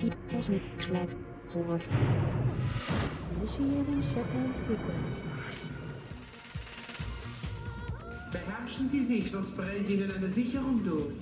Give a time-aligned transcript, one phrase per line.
[0.00, 1.82] Die Technik schlägt zurück.
[3.36, 5.16] Initiating Shutdown Sequence.
[8.32, 11.12] Beherrschen Sie sich, sonst brennt Ihnen eine Sicherung durch.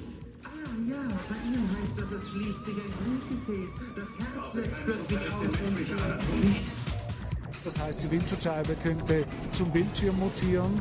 [0.45, 0.49] Ah
[0.89, 3.71] ja, bei Ihnen heißt das, es schließt sich ein Blutgefäß.
[3.97, 5.49] Das Herz setzt plötzlich aus.
[7.65, 10.81] Das heißt, die Windschutzscheibe könnte zum Bildschirm mutieren.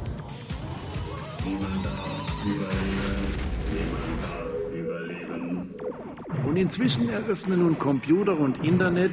[6.57, 9.11] Und inzwischen eröffnen nun Computer und Internet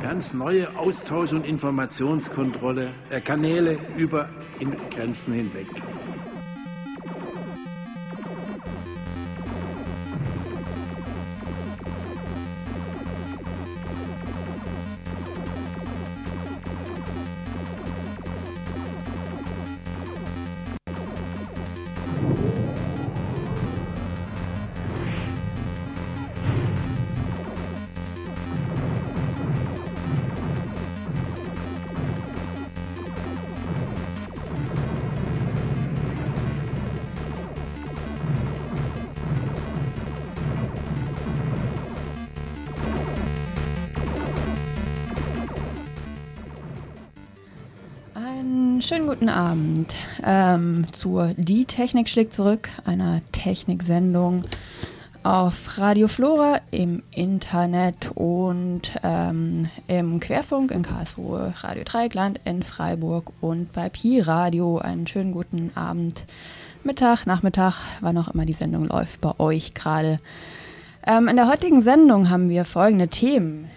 [0.00, 4.28] ganz neue Austausch- und Informationskontrolle äh, Kanäle über
[4.94, 5.66] Grenzen hinweg.
[48.88, 49.94] Schönen guten Abend
[50.24, 54.44] ähm, zur Die Technik schlägt zurück, einer Techniksendung
[55.22, 63.30] auf Radio Flora im Internet und ähm, im Querfunk in Karlsruhe, Radio Dreieckland in Freiburg
[63.42, 64.78] und bei Pi Radio.
[64.78, 66.24] Einen schönen guten Abend,
[66.82, 70.18] Mittag, Nachmittag, wann auch immer die Sendung läuft bei euch gerade.
[71.06, 73.68] Ähm, in der heutigen Sendung haben wir folgende Themen.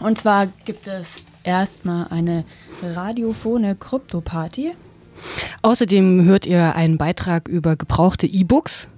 [0.00, 2.44] Und zwar gibt es erstmal eine
[2.82, 4.72] radiophone Krypto-Party.
[5.62, 8.88] Außerdem hört ihr einen Beitrag über gebrauchte E-Books.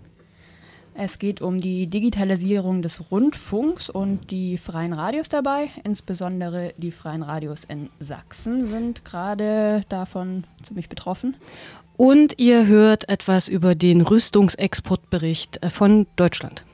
[1.00, 5.69] Es geht um die Digitalisierung des Rundfunks und die freien Radios dabei.
[5.84, 11.37] Insbesondere die freien Radios in Sachsen sind gerade davon ziemlich betroffen.
[11.97, 16.64] Und ihr hört etwas über den Rüstungsexportbericht äh, von Deutschland.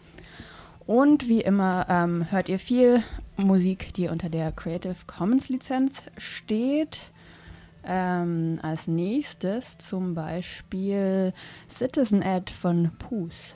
[0.87, 3.03] Und wie immer ähm, hört ihr viel
[3.37, 7.11] Musik, die unter der Creative Commons Lizenz steht.
[7.87, 11.33] Ähm, als nächstes zum Beispiel
[11.69, 13.55] Citizen Ad von Poos.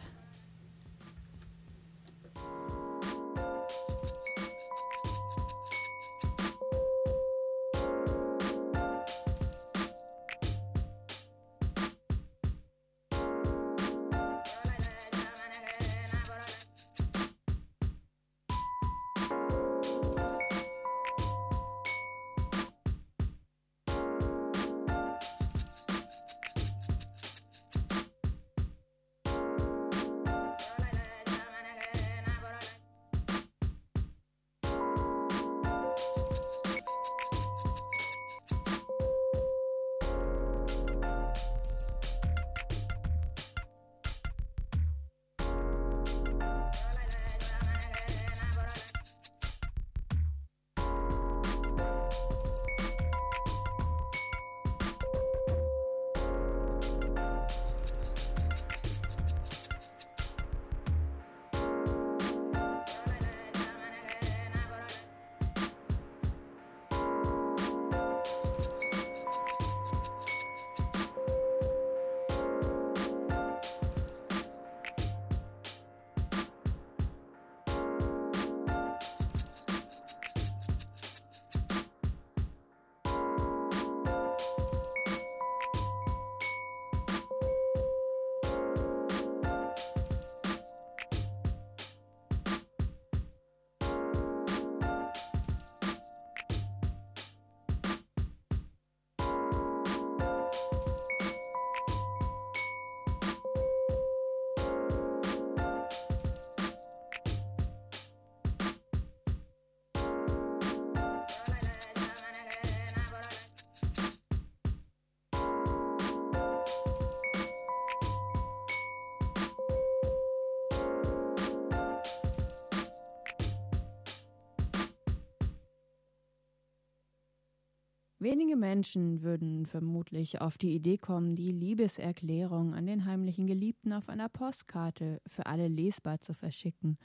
[128.21, 134.09] Wenige Menschen würden vermutlich auf die Idee kommen, die Liebeserklärung an den heimlichen Geliebten auf
[134.09, 136.99] einer Postkarte für alle lesbar zu verschicken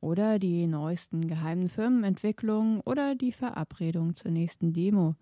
[0.00, 5.16] oder die neuesten geheimen Firmenentwicklungen oder die Verabredung zur nächsten Demo.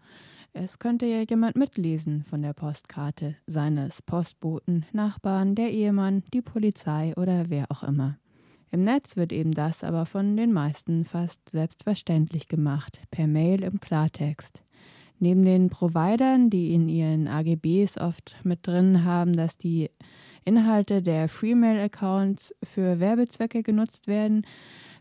[0.52, 7.14] Es könnte ja jemand mitlesen von der Postkarte seines Postboten, Nachbarn, der Ehemann, die Polizei
[7.16, 8.16] oder wer auch immer.
[8.70, 13.80] Im Netz wird eben das aber von den meisten fast selbstverständlich gemacht, per Mail im
[13.80, 14.62] Klartext.
[15.22, 19.88] Neben den Providern, die in ihren AGBs oft mit drin haben, dass die
[20.44, 24.44] Inhalte der Freemail-Accounts für Werbezwecke genutzt werden,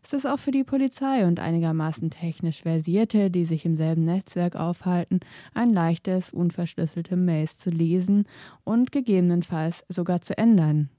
[0.03, 4.55] ist es auch für die Polizei und einigermaßen technisch Versierte, die sich im selben Netzwerk
[4.55, 5.21] aufhalten,
[5.55, 8.25] ein leichtes, unverschlüsselte Mails zu lesen
[8.63, 10.91] und gegebenenfalls sogar zu ändern.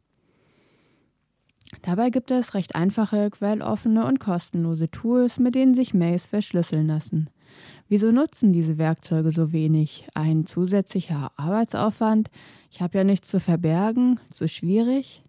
[1.82, 7.30] Dabei gibt es recht einfache, quelloffene und kostenlose Tools, mit denen sich Mails verschlüsseln lassen.
[7.92, 10.06] Wieso nutzen diese Werkzeuge so wenig?
[10.14, 12.30] Ein zusätzlicher Arbeitsaufwand?
[12.70, 14.18] Ich habe ja nichts zu verbergen?
[14.32, 15.22] Zu schwierig?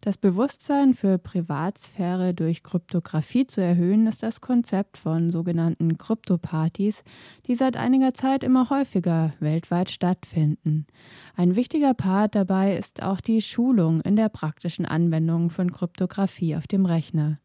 [0.00, 7.04] Das Bewusstsein für Privatsphäre durch Kryptographie zu erhöhen, ist das Konzept von sogenannten Kryptopartys,
[7.46, 10.88] die seit einiger Zeit immer häufiger weltweit stattfinden.
[11.36, 16.66] Ein wichtiger Part dabei ist auch die Schulung in der praktischen Anwendung von Kryptographie auf
[16.66, 17.38] dem Rechner.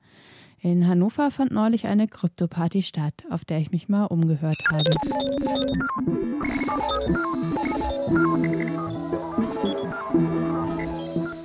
[0.60, 4.92] In Hannover fand neulich eine Kryptoparty statt, auf der ich mich mal umgehört habe.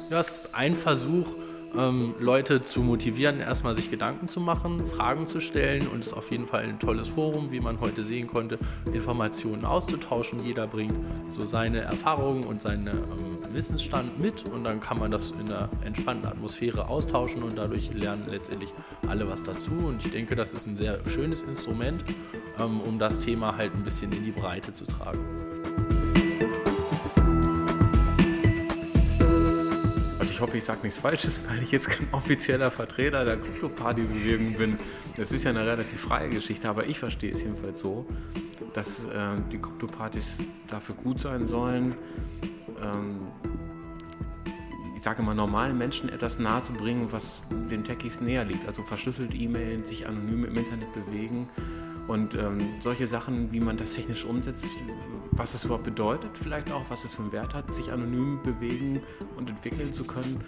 [0.09, 1.27] Das ist ein Versuch,
[1.77, 6.13] ähm, Leute zu motivieren, erstmal sich Gedanken zu machen, Fragen zu stellen und es ist
[6.13, 8.59] auf jeden Fall ein tolles Forum, wie man heute sehen konnte,
[8.93, 10.45] Informationen auszutauschen.
[10.45, 10.95] Jeder bringt
[11.29, 15.69] so seine Erfahrungen und seinen ähm, Wissensstand mit und dann kann man das in einer
[15.85, 18.73] entspannten Atmosphäre austauschen und dadurch lernen letztendlich
[19.07, 19.73] alle was dazu.
[19.73, 22.05] Und ich denke, das ist ein sehr schönes Instrument,
[22.59, 25.52] ähm, um das Thema halt ein bisschen in die Breite zu tragen.
[30.41, 34.79] Hoffe, ich sage nichts Falsches, weil ich jetzt kein offizieller Vertreter der Krypto-Party-Bewegung bin.
[35.17, 38.07] Das ist ja eine relativ freie Geschichte, aber ich verstehe es jedenfalls so,
[38.73, 39.11] dass äh,
[39.51, 40.39] die Krypto-Partys
[40.69, 41.95] dafür gut sein sollen,
[42.83, 43.29] ähm,
[44.97, 48.69] ich sage mal, normalen Menschen etwas nahe zu bringen, was den Techies näher liegt.
[48.69, 51.49] Also verschlüsselt E-Mail, sich anonym im Internet bewegen
[52.09, 54.77] und ähm, solche Sachen, wie man das technisch umsetzt,
[55.31, 59.01] was es überhaupt bedeutet, vielleicht auch, was es für einen Wert hat, sich anonym bewegen
[59.37, 60.43] und entwickeln zu können.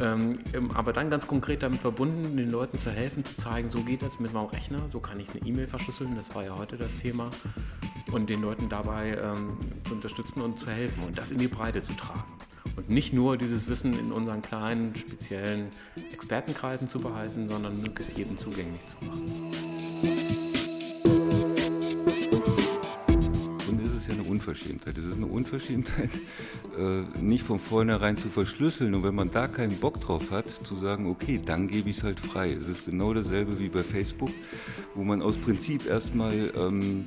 [0.00, 3.82] Ähm, ähm aber dann ganz konkret damit verbunden, den Leuten zu helfen, zu zeigen, so
[3.82, 6.76] geht das mit meinem Rechner, so kann ich eine E-Mail verschlüsseln, das war ja heute
[6.76, 7.30] das Thema.
[8.12, 11.82] Und den Leuten dabei ähm, zu unterstützen und zu helfen und das in die Breite
[11.82, 12.24] zu tragen.
[12.76, 15.68] Und nicht nur dieses Wissen in unseren kleinen, speziellen
[16.12, 20.17] Expertenkreisen zu behalten, sondern möglichst jedem zugänglich zu machen.
[24.48, 24.96] Unverschämtheit.
[24.96, 26.10] Es ist eine Unverschämtheit,
[26.78, 30.74] äh, nicht von vornherein zu verschlüsseln und wenn man da keinen Bock drauf hat, zu
[30.76, 32.52] sagen, okay, dann gebe ich es halt frei.
[32.52, 34.30] Es ist genau dasselbe wie bei Facebook,
[34.94, 37.04] wo man aus Prinzip erstmal ähm,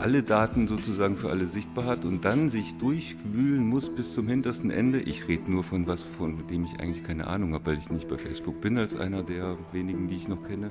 [0.00, 4.70] alle Daten sozusagen für alle sichtbar hat und dann sich durchwühlen muss bis zum hintersten
[4.70, 5.00] Ende.
[5.00, 8.08] Ich rede nur von was, von dem ich eigentlich keine Ahnung habe, weil ich nicht
[8.08, 10.70] bei Facebook bin als einer der wenigen, die ich noch kenne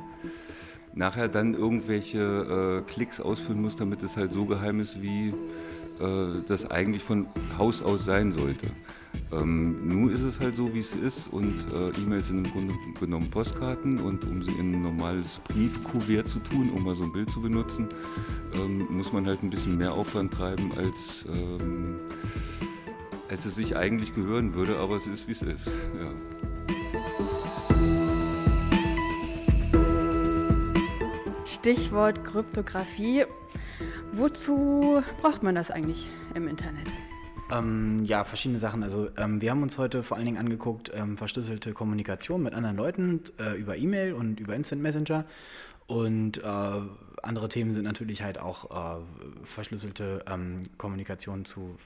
[0.94, 5.34] nachher dann irgendwelche äh, Klicks ausführen muss, damit es halt so geheim ist, wie
[6.48, 7.28] das eigentlich von
[7.58, 8.68] Haus aus sein sollte.
[9.32, 12.74] Ähm, nun ist es halt so, wie es ist und äh, E-Mails sind im Grunde
[13.00, 17.14] genommen Postkarten und um sie in ein normales Briefkuvert zu tun, um mal so ein
[17.14, 17.88] Bild zu benutzen,
[18.56, 21.96] ähm, muss man halt ein bisschen mehr Aufwand treiben, als, ähm,
[23.30, 25.68] als es sich eigentlich gehören würde, aber es ist, wie es ist.
[25.68, 26.12] Ja.
[31.46, 33.26] Stichwort Kryptographie.
[34.14, 36.88] Wozu braucht man das eigentlich im Internet?
[37.52, 38.84] Ähm, ja, verschiedene Sachen.
[38.84, 42.78] Also ähm, wir haben uns heute vor allen Dingen angeguckt, ähm, verschlüsselte Kommunikation mit anderen
[42.78, 45.26] Leuten äh, über E-Mail und über Instant Messenger.
[45.88, 46.42] Und äh,
[47.24, 49.02] andere Themen sind natürlich halt auch äh,
[49.44, 51.78] verschlüsselte ähm, Kommunikation zu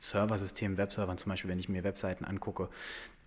[0.00, 2.68] Serversystemen, Webservern, zum Beispiel, wenn ich mir Webseiten angucke.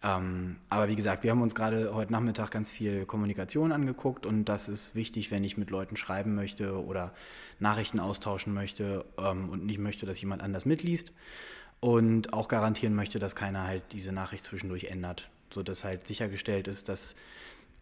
[0.01, 4.45] Ähm, aber wie gesagt, wir haben uns gerade heute Nachmittag ganz viel Kommunikation angeguckt und
[4.45, 7.13] das ist wichtig, wenn ich mit Leuten schreiben möchte oder
[7.59, 11.11] Nachrichten austauschen möchte ähm, und nicht möchte, dass jemand anders mitliest
[11.81, 16.87] und auch garantieren möchte, dass keiner halt diese Nachricht zwischendurch ändert, sodass halt sichergestellt ist,
[16.87, 17.15] dass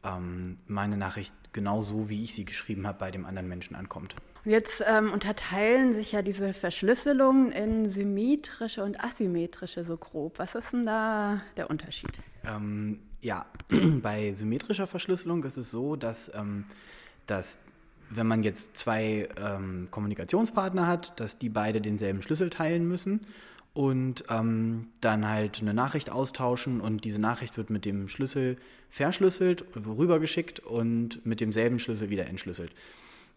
[0.04, 4.16] ähm, meine Nachricht genau so, wie ich sie geschrieben habe, bei dem anderen Menschen ankommt.
[4.48, 10.40] Jetzt ähm, unterteilen sich ja diese Verschlüsselungen in symmetrische und asymmetrische so grob.
[10.40, 12.12] Was ist denn da der Unterschied?
[12.46, 13.46] Ähm, ja,
[14.02, 16.64] bei symmetrischer Verschlüsselung ist es so, dass, ähm,
[17.26, 17.60] dass
[18.10, 23.28] wenn man jetzt zwei ähm, Kommunikationspartner hat, dass die beide denselben Schlüssel teilen müssen
[23.74, 28.56] und ähm, dann halt eine Nachricht austauschen und diese Nachricht wird mit dem Schlüssel
[28.90, 32.72] verschlüsselt, rübergeschickt und mit demselben Schlüssel wieder entschlüsselt.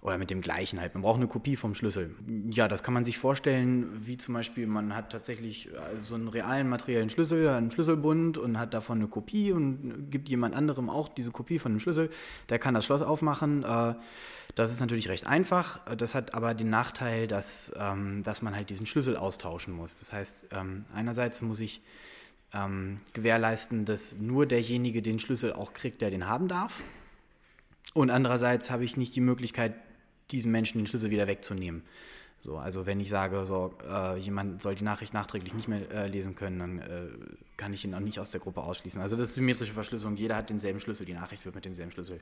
[0.03, 0.95] Oder mit dem gleichen halt.
[0.95, 2.15] Man braucht eine Kopie vom Schlüssel.
[2.51, 6.29] Ja, das kann man sich vorstellen, wie zum Beispiel, man hat tatsächlich äh, so einen
[6.29, 11.09] realen materiellen Schlüssel, einen Schlüsselbund und hat davon eine Kopie und gibt jemand anderem auch
[11.09, 12.09] diese Kopie von dem Schlüssel.
[12.49, 13.63] Der kann das Schloss aufmachen.
[13.63, 13.95] Äh,
[14.55, 15.81] das ist natürlich recht einfach.
[15.97, 19.97] Das hat aber den Nachteil, dass, ähm, dass man halt diesen Schlüssel austauschen muss.
[19.97, 21.83] Das heißt, ähm, einerseits muss ich
[22.55, 26.83] ähm, gewährleisten, dass nur derjenige den Schlüssel auch kriegt, der den haben darf.
[27.93, 29.75] Und andererseits habe ich nicht die Möglichkeit,
[30.33, 31.83] diesem Menschen den Schlüssel wieder wegzunehmen.
[32.43, 36.09] So, also wenn ich sage, so, äh, jemand soll die Nachricht nachträglich nicht mehr äh,
[36.09, 37.09] lesen können, dann äh,
[37.59, 39.01] kann ich ihn auch nicht aus der Gruppe ausschließen.
[39.01, 40.17] Also das ist symmetrische Verschlüsselung.
[40.17, 42.21] Jeder hat denselben Schlüssel, die Nachricht wird mit demselben Schlüssel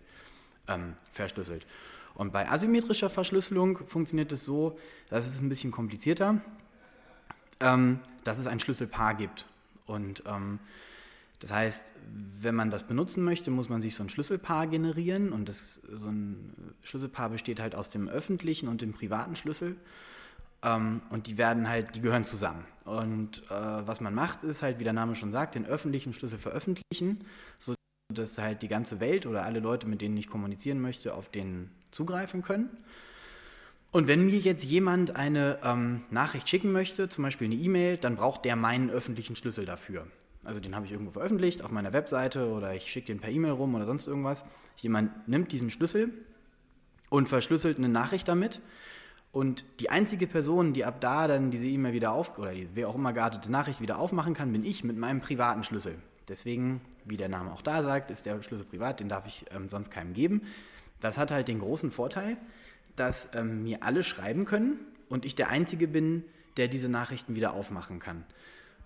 [0.66, 1.66] ähm, verschlüsselt.
[2.14, 4.76] Und bei asymmetrischer Verschlüsselung funktioniert es so,
[5.08, 6.40] dass es ein bisschen komplizierter,
[7.60, 9.46] ähm, dass es ein Schlüsselpaar gibt.
[9.86, 10.58] Und ähm,
[11.40, 11.90] das heißt,
[12.40, 16.08] wenn man das benutzen möchte, muss man sich so ein Schlüsselpaar generieren und das, so
[16.08, 19.76] ein Schlüsselpaar besteht halt aus dem öffentlichen und dem privaten Schlüssel
[20.62, 22.64] ähm, und die werden halt, die gehören zusammen.
[22.84, 26.38] Und äh, was man macht, ist halt, wie der Name schon sagt, den öffentlichen Schlüssel
[26.38, 27.24] veröffentlichen,
[27.58, 31.70] sodass halt die ganze Welt oder alle Leute, mit denen ich kommunizieren möchte, auf den
[31.90, 32.70] zugreifen können.
[33.90, 38.16] Und wenn mir jetzt jemand eine ähm, Nachricht schicken möchte, zum Beispiel eine E-Mail, dann
[38.16, 40.06] braucht der meinen öffentlichen Schlüssel dafür.
[40.48, 43.50] Also den habe ich irgendwo veröffentlicht auf meiner Webseite oder ich schicke den per E-Mail
[43.50, 44.46] rum oder sonst irgendwas.
[44.78, 46.10] Jemand nimmt diesen Schlüssel
[47.10, 48.62] und verschlüsselt eine Nachricht damit.
[49.30, 52.88] Und die einzige Person, die ab da dann diese E-Mail wieder auf oder die wer
[52.88, 55.96] auch immer geartete Nachricht wieder aufmachen kann, bin ich mit meinem privaten Schlüssel.
[56.28, 59.68] Deswegen, wie der Name auch da sagt, ist der Schlüssel privat, den darf ich ähm,
[59.68, 60.40] sonst keinem geben.
[61.02, 62.38] Das hat halt den großen Vorteil,
[62.96, 64.78] dass ähm, mir alle schreiben können
[65.10, 66.24] und ich der Einzige bin,
[66.56, 68.24] der diese Nachrichten wieder aufmachen kann.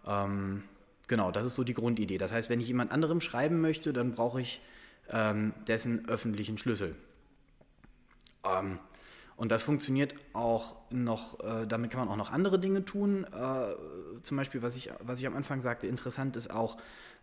[0.05, 0.65] Ähm,
[1.13, 2.17] genau, das ist so die Grundidee.
[2.17, 4.63] Das heißt, wenn ich jemand anderem schreiben möchte, dann brauche ich
[5.11, 6.97] ähm, dessen öffentlichen Schlüssel.
[8.47, 8.79] Ähm,
[9.37, 13.25] und das funktioniert auch noch, äh, damit kann man auch noch andere Dinge tun.
[13.25, 13.75] Äh,
[14.23, 16.79] zum Beispiel, was ich, was ich am Anfang sagte, interessant ist auch,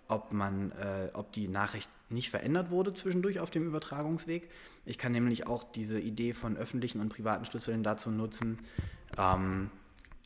[0.08, 4.52] ob, man, äh, ob die Nachricht nicht verändert wurde zwischendurch auf dem Übertragungsweg.
[4.86, 8.60] Ich kann nämlich auch diese Idee von öffentlichen und privaten Schlüsseln dazu nutzen,
[9.18, 9.72] ähm,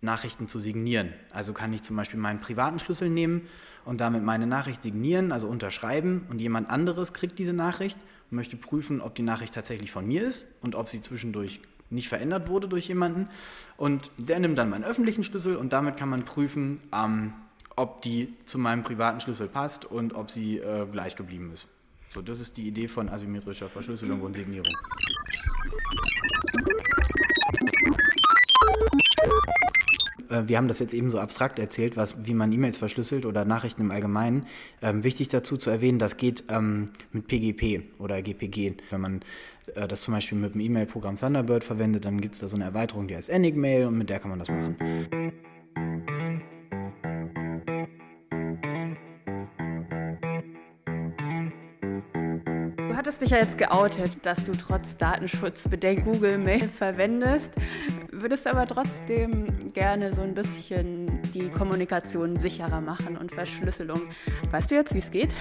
[0.03, 1.13] Nachrichten zu signieren.
[1.31, 3.47] Also kann ich zum Beispiel meinen privaten Schlüssel nehmen
[3.85, 7.97] und damit meine Nachricht signieren, also unterschreiben und jemand anderes kriegt diese Nachricht
[8.29, 12.09] und möchte prüfen, ob die Nachricht tatsächlich von mir ist und ob sie zwischendurch nicht
[12.09, 13.29] verändert wurde durch jemanden.
[13.77, 17.33] Und der nimmt dann meinen öffentlichen Schlüssel und damit kann man prüfen, ähm,
[17.75, 21.67] ob die zu meinem privaten Schlüssel passt und ob sie äh, gleich geblieben ist.
[22.13, 24.71] So, das ist die Idee von asymmetrischer Verschlüsselung und Signierung.
[30.45, 33.81] Wir haben das jetzt eben so abstrakt erzählt, was, wie man E-Mails verschlüsselt oder Nachrichten
[33.81, 34.45] im Allgemeinen.
[34.81, 38.75] Ähm, wichtig dazu zu erwähnen, das geht ähm, mit PGP oder GPG.
[38.89, 39.21] Wenn man
[39.75, 42.65] äh, das zum Beispiel mit dem E-Mail-Programm Thunderbird verwendet, dann gibt es da so eine
[42.65, 44.75] Erweiterung, die heißt Enigmail und mit der kann man das machen.
[53.03, 57.51] hattest dich ja jetzt geoutet, dass du trotz Datenschutzbedenken Google Mail verwendest.
[58.23, 63.99] Würdest aber trotzdem gerne so ein bisschen die Kommunikation sicherer machen und Verschlüsselung.
[64.49, 65.33] Weißt du jetzt, wie es geht?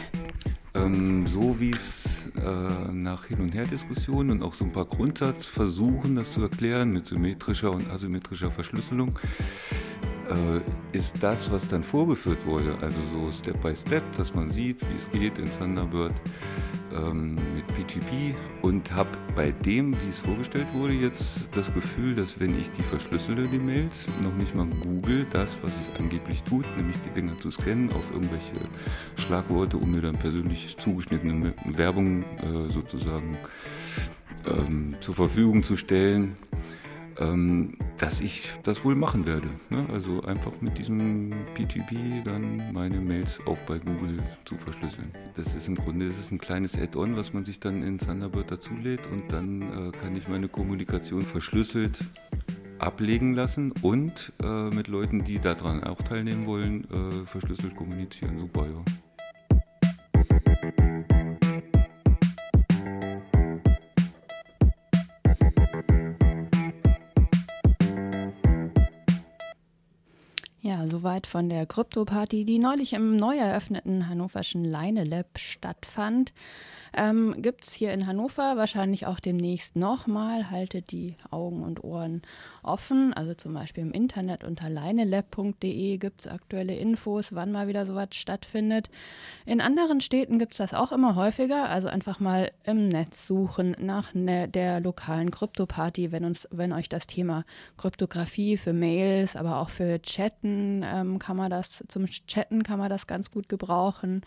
[0.75, 6.17] Ähm, so wie es äh, nach Hin- und Her-Diskussionen und auch so ein paar Grundsatzversuchen,
[6.17, 9.17] das zu erklären mit symmetrischer und asymmetrischer Verschlüsselung,
[10.93, 14.97] ist das, was dann vorgeführt wurde, also so Step by Step, dass man sieht, wie
[14.97, 16.15] es geht in Thunderbird
[16.95, 22.39] ähm, mit PGP und habe bei dem, wie es vorgestellt wurde, jetzt das Gefühl, dass
[22.41, 26.67] wenn ich die verschlüssele, die Mails, noch nicht mal Google das, was es angeblich tut,
[26.77, 28.53] nämlich die Dinger zu scannen auf irgendwelche
[29.17, 33.37] Schlagworte, um mir dann persönlich zugeschnittene Werbung äh, sozusagen
[34.47, 36.37] ähm, zur Verfügung zu stellen,
[37.19, 39.49] ähm, dass ich das wohl machen werde.
[39.71, 39.87] Ne?
[39.93, 45.11] Also einfach mit diesem PGP dann meine Mails auch bei Google zu verschlüsseln.
[45.37, 48.51] Das ist im Grunde das ist ein kleines Add-on, was man sich dann in Thunderbird
[48.51, 51.99] dazulädt und dann äh, kann ich meine Kommunikation verschlüsselt
[52.79, 58.39] ablegen lassen und äh, mit Leuten, die daran auch teilnehmen wollen, äh, verschlüsselt kommunizieren.
[58.39, 59.02] Super, ja.
[70.65, 76.33] Ja, soweit von der Krypto-Party, die neulich im neu eröffneten hannoverschen Leine Lab stattfand.
[76.95, 80.51] Ähm, Gibt es hier in Hannover wahrscheinlich auch demnächst nochmal.
[80.51, 82.23] Haltet die Augen und Ohren
[82.63, 83.15] offen.
[83.15, 88.09] Also zum Beispiel im Internet unter leinelab.de gibt es aktuelle Infos, wann mal wieder sowas
[88.13, 88.91] stattfindet.
[89.47, 91.69] In anderen Städten gibt es das auch immer häufiger.
[91.71, 97.07] Also einfach mal im Netz suchen nach ne, der lokalen Krypto-Party, wenn, wenn euch das
[97.07, 97.45] Thema
[97.79, 102.91] Kryptographie für Mails, aber auch für Chatten ähm, kann man das, zum Chatten kann man
[102.91, 104.23] das ganz gut gebrauchen.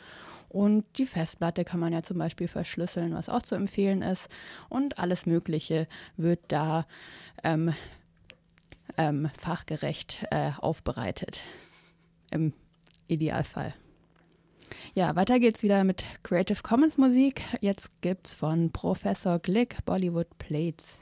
[0.55, 4.29] Und die Festplatte kann man ja zum Beispiel verschlüsseln, was auch zu empfehlen ist.
[4.69, 5.85] Und alles Mögliche
[6.15, 6.87] wird da
[7.43, 7.73] ähm,
[8.95, 11.41] ähm, fachgerecht äh, aufbereitet.
[12.31, 12.53] Im
[13.07, 13.73] Idealfall.
[14.93, 17.41] Ja, weiter geht's wieder mit Creative Commons Musik.
[17.59, 20.99] Jetzt gibt's von Professor Glick Bollywood Plates.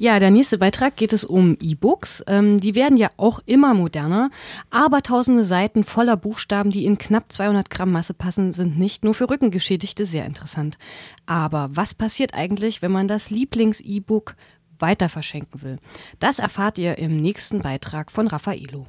[0.00, 2.24] Ja, der nächste Beitrag geht es um E-Books.
[2.26, 4.30] Ähm, die werden ja auch immer moderner,
[4.70, 9.12] aber tausende Seiten voller Buchstaben, die in knapp 200 Gramm Masse passen, sind nicht nur
[9.12, 10.78] für Rückengeschädigte sehr interessant.
[11.26, 14.36] Aber was passiert eigentlich, wenn man das Lieblings-E-Book
[14.78, 15.76] weiter verschenken will?
[16.18, 18.86] Das erfahrt ihr im nächsten Beitrag von Raffaello.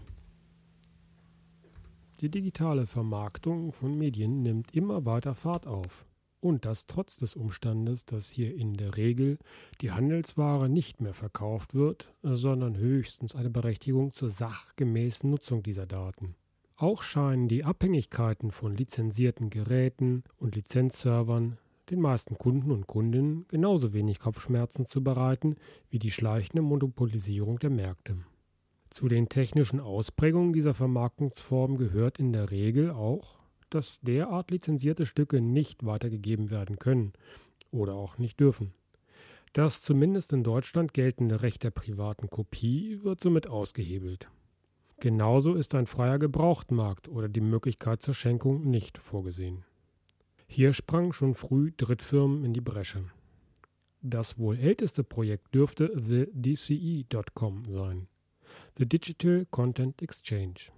[2.21, 6.06] Die digitale Vermarktung von Medien nimmt immer weiter Fahrt auf.
[6.41, 9.38] Und das trotz des Umstandes, dass hier in der Regel
[9.80, 16.36] die Handelsware nicht mehr verkauft wird, sondern höchstens eine Berechtigung zur sachgemäßen Nutzung dieser Daten.
[16.77, 21.60] Auch scheinen die Abhängigkeiten von lizenzierten Geräten und Lizenzservern
[21.91, 25.58] den meisten Kunden und Kundinnen genauso wenig Kopfschmerzen zu bereiten
[25.91, 28.17] wie die schleichende Monopolisierung der Märkte.
[28.89, 33.40] Zu den technischen Ausprägungen dieser Vermarktungsform gehört in der Regel auch
[33.73, 37.13] dass derart lizenzierte Stücke nicht weitergegeben werden können
[37.71, 38.73] oder auch nicht dürfen.
[39.53, 44.29] Das zumindest in Deutschland geltende Recht der privaten Kopie wird somit ausgehebelt.
[44.99, 49.65] Genauso ist ein freier Gebrauchtmarkt oder die Möglichkeit zur Schenkung nicht vorgesehen.
[50.47, 53.05] Hier sprangen schon früh Drittfirmen in die Bresche.
[54.01, 58.07] Das wohl älteste Projekt dürfte TheDCE.com sein,
[58.77, 60.71] The Digital Content Exchange.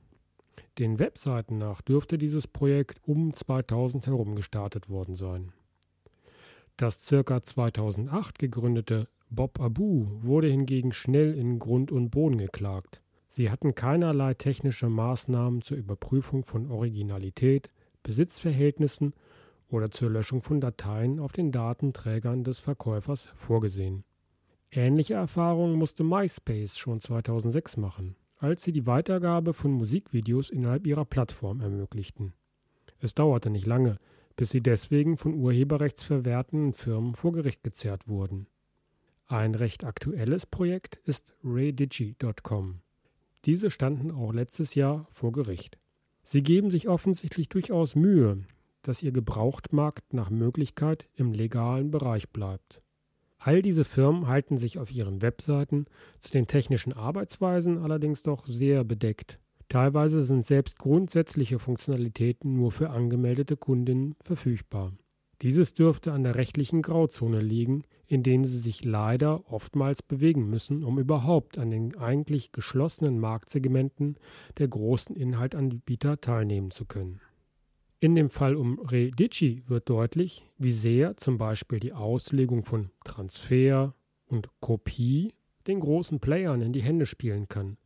[0.79, 5.53] Den Webseiten nach dürfte dieses Projekt um 2000 herum gestartet worden sein.
[6.77, 7.43] Das ca.
[7.43, 13.01] 2008 gegründete Bob Abu wurde hingegen schnell in Grund und Boden geklagt.
[13.29, 17.69] Sie hatten keinerlei technische Maßnahmen zur Überprüfung von Originalität,
[18.03, 19.13] Besitzverhältnissen
[19.69, 24.03] oder zur Löschung von Dateien auf den Datenträgern des Verkäufers vorgesehen.
[24.69, 31.05] Ähnliche Erfahrungen musste MySpace schon 2006 machen, als sie die Weitergabe von Musikvideos innerhalb ihrer
[31.05, 32.33] Plattform ermöglichten.
[32.99, 33.99] Es dauerte nicht lange,
[34.35, 38.47] bis sie deswegen von urheberrechtsverwertenden Firmen vor Gericht gezerrt wurden.
[39.27, 42.81] Ein recht aktuelles Projekt ist raydigi.com.
[43.45, 45.77] Diese standen auch letztes Jahr vor Gericht.
[46.25, 48.43] Sie geben sich offensichtlich durchaus Mühe,
[48.81, 52.82] dass ihr Gebrauchtmarkt nach Möglichkeit im legalen Bereich bleibt.
[53.45, 55.85] All diese Firmen halten sich auf ihren Webseiten
[56.17, 59.37] zu den technischen Arbeitsweisen allerdings doch sehr bedeckt.
[59.67, 64.93] Teilweise sind selbst grundsätzliche Funktionalitäten nur für angemeldete Kundinnen verfügbar.
[65.41, 70.85] Dieses dürfte an der rechtlichen Grauzone liegen, in denen sie sich leider oftmals bewegen müssen,
[70.85, 74.15] um überhaupt an den eigentlich geschlossenen Marktsegmenten
[74.57, 77.19] der großen Inhaltanbieter teilnehmen zu können.
[78.03, 83.95] In dem Fall um Redici wird deutlich, wie sehr zum Beispiel die Auslegung von Transfer
[84.25, 85.33] und Kopie
[85.67, 87.77] den großen Playern in die Hände spielen kann.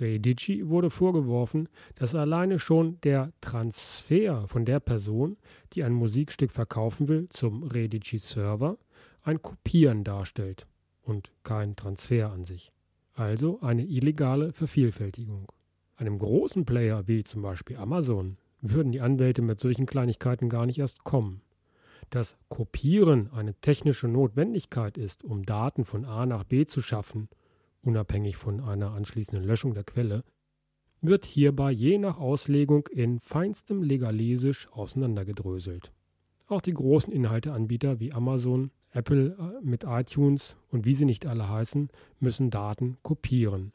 [0.00, 5.36] Redici wurde vorgeworfen, dass alleine schon der Transfer von der Person,
[5.74, 8.78] die ein Musikstück verkaufen will, zum Redici-Server
[9.20, 10.66] ein Kopieren darstellt
[11.02, 12.72] und kein Transfer an sich.
[13.12, 15.52] Also eine illegale Vervielfältigung.
[15.96, 20.78] Einem großen Player wie zum Beispiel Amazon würden die Anwälte mit solchen Kleinigkeiten gar nicht
[20.78, 21.42] erst kommen.
[22.10, 27.28] Dass Kopieren eine technische Notwendigkeit ist, um Daten von A nach B zu schaffen,
[27.82, 30.24] unabhängig von einer anschließenden Löschung der Quelle,
[31.00, 35.92] wird hierbei je nach Auslegung in feinstem Legalesisch auseinandergedröselt.
[36.46, 41.48] Auch die großen Inhalteanbieter wie Amazon, Apple äh, mit iTunes und wie sie nicht alle
[41.48, 43.72] heißen, müssen Daten kopieren.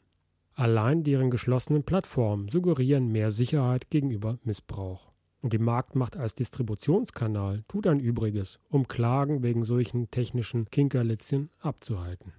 [0.58, 5.12] Allein deren geschlossenen Plattformen suggerieren mehr Sicherheit gegenüber Missbrauch.
[5.42, 12.32] Und die Marktmacht als Distributionskanal tut ein Übriges, um Klagen wegen solchen technischen Kinkerlitzchen abzuhalten.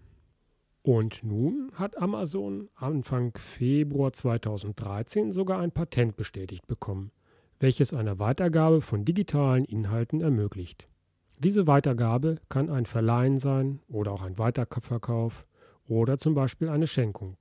[0.82, 7.12] Und nun hat Amazon Anfang Februar 2013 sogar ein Patent bestätigt bekommen,
[7.60, 10.88] welches eine Weitergabe von digitalen Inhalten ermöglicht.
[11.38, 15.46] Diese Weitergabe kann ein Verleihen sein oder auch ein Weiterverkauf
[15.88, 17.38] oder zum Beispiel eine Schenkung.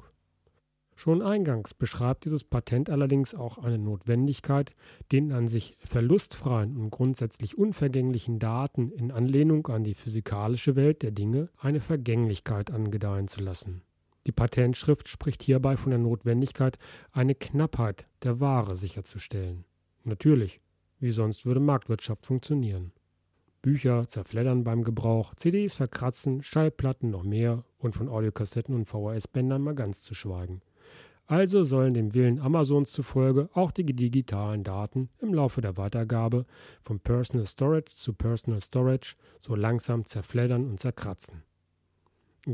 [0.99, 4.73] Schon eingangs beschreibt dieses Patent allerdings auch eine Notwendigkeit,
[5.13, 11.11] den an sich verlustfreien und grundsätzlich unvergänglichen Daten in Anlehnung an die physikalische Welt der
[11.11, 13.83] Dinge eine Vergänglichkeit angedeihen zu lassen.
[14.27, 16.79] Die Patentschrift spricht hierbei von der Notwendigkeit,
[17.13, 19.67] eine Knappheit der Ware sicherzustellen.
[20.03, 20.63] Natürlich,
[20.99, 22.93] wie sonst würde Marktwirtschaft funktionieren.
[23.61, 29.75] Bücher zerfleddern beim Gebrauch, CDs verkratzen, Schallplatten noch mehr und von Audiokassetten und VHS-Bändern mal
[29.75, 30.63] ganz zu schweigen.
[31.29, 36.47] Also sollen dem Willen Amazons zufolge auch die digitalen Daten im Laufe der Weitergabe
[36.83, 41.43] von Personal Storage zu Personal Storage so langsam zerfleddern und zerkratzen.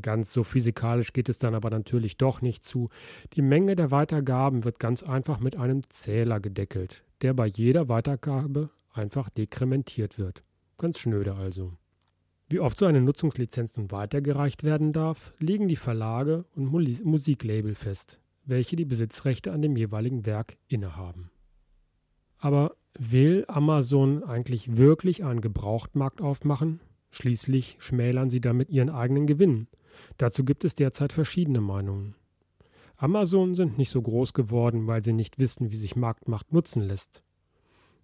[0.00, 2.88] Ganz so physikalisch geht es dann aber natürlich doch nicht zu.
[3.34, 8.70] Die Menge der Weitergaben wird ganz einfach mit einem Zähler gedeckelt, der bei jeder Weitergabe
[8.94, 10.42] einfach dekrementiert wird.
[10.78, 11.74] Ganz schnöde also.
[12.48, 18.18] Wie oft so eine Nutzungslizenz nun weitergereicht werden darf, legen die Verlage und Musiklabel fest
[18.44, 21.30] welche die Besitzrechte an dem jeweiligen Werk innehaben.
[22.38, 26.80] Aber will Amazon eigentlich wirklich einen Gebrauchtmarkt aufmachen?
[27.10, 29.68] Schließlich schmälern sie damit ihren eigenen Gewinn.
[30.16, 32.14] Dazu gibt es derzeit verschiedene Meinungen.
[32.96, 37.22] Amazon sind nicht so groß geworden, weil sie nicht wissen, wie sich Marktmacht nutzen lässt.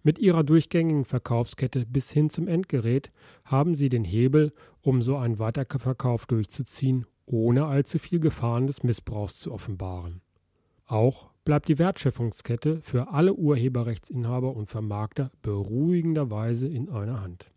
[0.03, 3.09] Mit ihrer durchgängigen Verkaufskette bis hin zum Endgerät
[3.43, 9.37] haben sie den Hebel, um so einen Weiterverkauf durchzuziehen, ohne allzu viel Gefahren des Missbrauchs
[9.39, 10.21] zu offenbaren.
[10.89, 17.47] Auch bleibt die Wertschöpfungskette für alle Urheberrechtsinhaber und Vermarkter beruhigenderweise in einer Hand.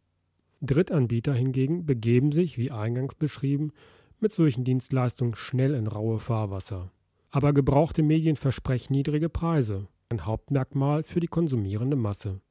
[0.60, 3.72] Drittanbieter hingegen begeben sich, wie eingangs beschrieben,
[4.20, 6.92] mit solchen Dienstleistungen schnell in raue Fahrwasser.
[7.30, 12.42] Aber gebrauchte Medien versprechen niedrige Preise, ein Hauptmerkmal für die konsumierende Masse.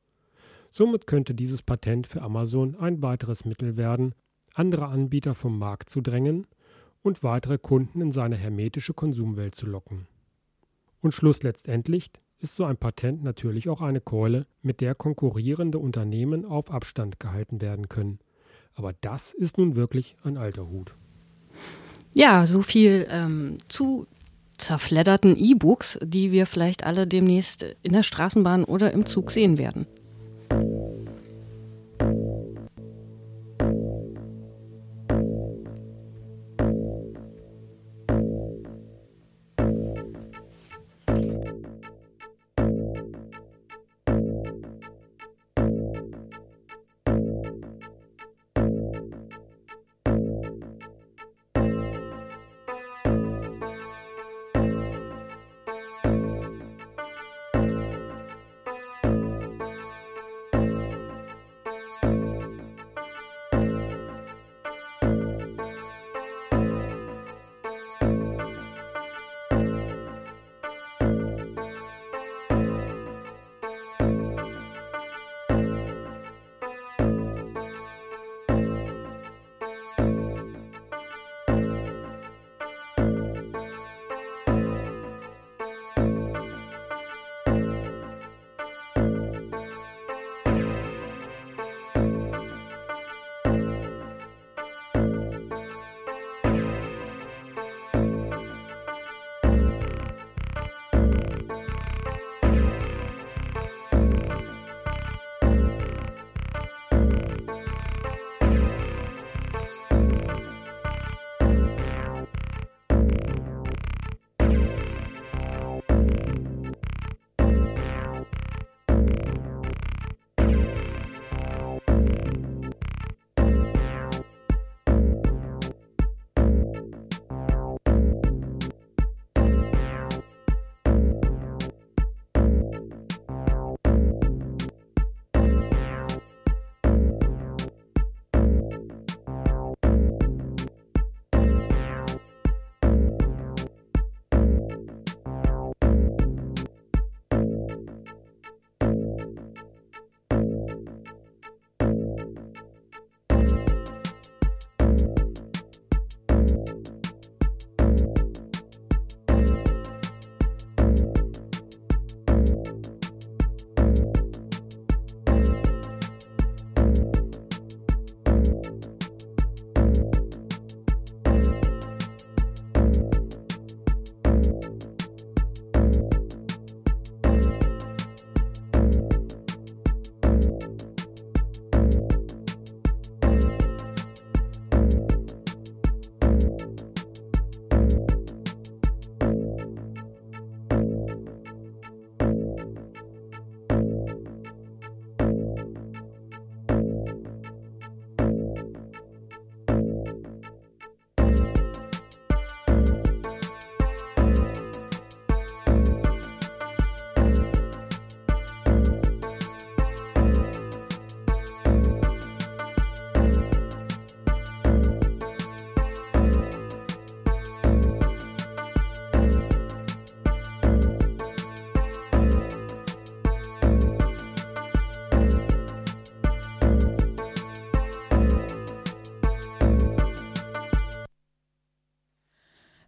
[0.71, 4.15] Somit könnte dieses Patent für Amazon ein weiteres Mittel werden,
[4.55, 6.47] andere Anbieter vom Markt zu drängen
[7.03, 10.07] und weitere Kunden in seine hermetische Konsumwelt zu locken.
[11.01, 16.45] Und Schluss letztendlich ist so ein Patent natürlich auch eine Keule, mit der konkurrierende Unternehmen
[16.45, 18.19] auf Abstand gehalten werden können.
[18.73, 20.93] Aber das ist nun wirklich ein alter Hut.
[22.15, 24.07] Ja, so viel ähm, zu
[24.57, 29.87] zerfledderten E-Books, die wir vielleicht alle demnächst in der Straßenbahn oder im Zug sehen werden.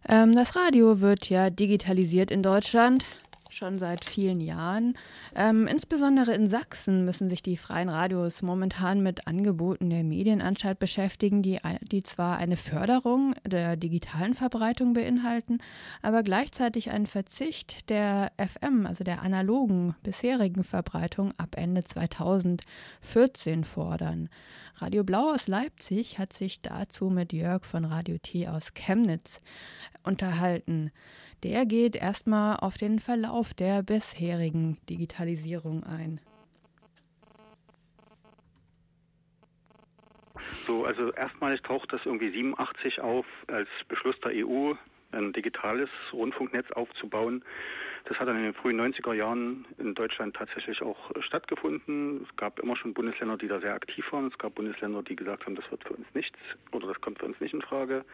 [0.06, 3.04] Das Radio wird ja digitalisiert in Deutschland
[3.54, 4.98] schon seit vielen Jahren.
[5.34, 11.42] Ähm, insbesondere in Sachsen müssen sich die freien Radios momentan mit Angeboten der Medienanstalt beschäftigen,
[11.42, 15.58] die, die zwar eine Förderung der digitalen Verbreitung beinhalten,
[16.02, 24.28] aber gleichzeitig einen Verzicht der FM, also der analogen bisherigen Verbreitung ab Ende 2014 fordern.
[24.76, 29.40] Radio Blau aus Leipzig hat sich dazu mit Jörg von Radio T aus Chemnitz
[30.02, 30.90] unterhalten.
[31.44, 36.18] Der geht erstmal auf den Verlauf der bisherigen Digitalisierung ein.
[40.66, 44.72] So, also erstmalig taucht das irgendwie 87 auf als Beschluss der EU,
[45.12, 47.44] ein digitales Rundfunknetz aufzubauen.
[48.06, 52.26] Das hat dann in den frühen 90er Jahren in Deutschland tatsächlich auch stattgefunden.
[52.26, 54.28] Es gab immer schon Bundesländer, die da sehr aktiv waren.
[54.28, 56.38] Es gab Bundesländer, die gesagt haben, das wird für uns nichts
[56.72, 58.06] oder das kommt für uns nicht in Frage.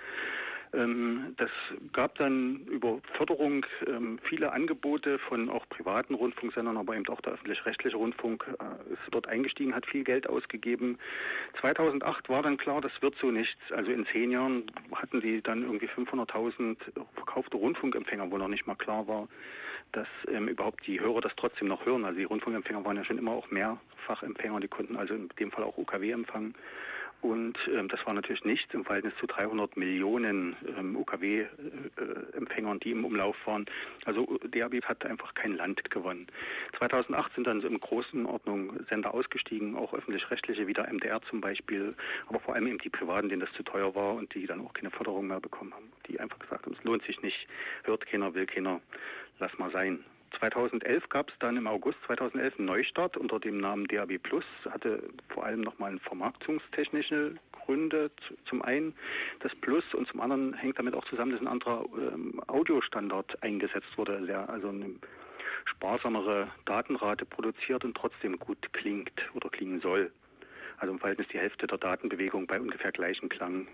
[0.73, 1.51] Ähm, das
[1.93, 7.33] gab dann über Förderung ähm, viele Angebote von auch privaten Rundfunksendern, aber eben auch der
[7.33, 10.99] öffentlich-rechtliche Rundfunk äh, ist dort eingestiegen, hat viel Geld ausgegeben.
[11.61, 13.61] 2008 war dann klar, das wird so nichts.
[13.71, 16.77] Also in zehn Jahren hatten sie dann irgendwie 500.000
[17.15, 19.29] verkaufte Rundfunkempfänger, wo noch nicht mal klar war,
[19.93, 22.05] dass ähm, überhaupt die Hörer das trotzdem noch hören.
[22.05, 25.65] Also die Rundfunkempfänger waren ja schon immer auch Mehrfachempfänger, die konnten also in dem Fall
[25.65, 26.55] auch UKW empfangen.
[27.23, 32.93] Und ähm, das war natürlich nichts im Verhältnis zu 300 Millionen ähm, UKW-Empfängern, äh, die
[32.93, 33.67] im Umlauf waren.
[34.07, 36.27] Also DAB hat einfach kein Land gewonnen.
[36.79, 41.95] 2008 sind dann in großen Ordnung Sender ausgestiegen, auch öffentlich-rechtliche, wie der MDR zum Beispiel,
[42.27, 44.73] aber vor allem eben die Privaten, denen das zu teuer war und die dann auch
[44.73, 47.47] keine Förderung mehr bekommen haben, die einfach gesagt haben, es lohnt sich nicht,
[47.85, 48.81] hört keiner, will keiner,
[49.39, 50.05] lass mal sein.
[50.39, 55.03] 2011 gab es dann im August 2011 einen Neustart unter dem Namen DAB Plus, hatte
[55.29, 58.11] vor allem nochmal vermarktungstechnische Gründe.
[58.49, 58.95] Zum einen
[59.41, 63.97] das Plus und zum anderen hängt damit auch zusammen, dass ein anderer ähm, Audiostandard eingesetzt
[63.97, 64.95] wurde, der also eine
[65.65, 70.11] sparsamere Datenrate produziert und trotzdem gut klingt oder klingen soll.
[70.79, 73.69] Also im Verhältnis die Hälfte der Datenbewegung bei ungefähr gleichem Klang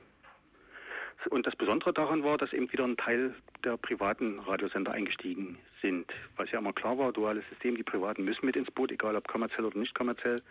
[1.30, 3.34] und das Besondere daran war, dass eben wieder ein Teil
[3.64, 6.12] der privaten Radiosender eingestiegen sind.
[6.36, 9.28] Was ja immer klar war, duales System, die Privaten müssen mit ins Boot, egal ob
[9.28, 10.42] kommerziell oder nicht kommerziell.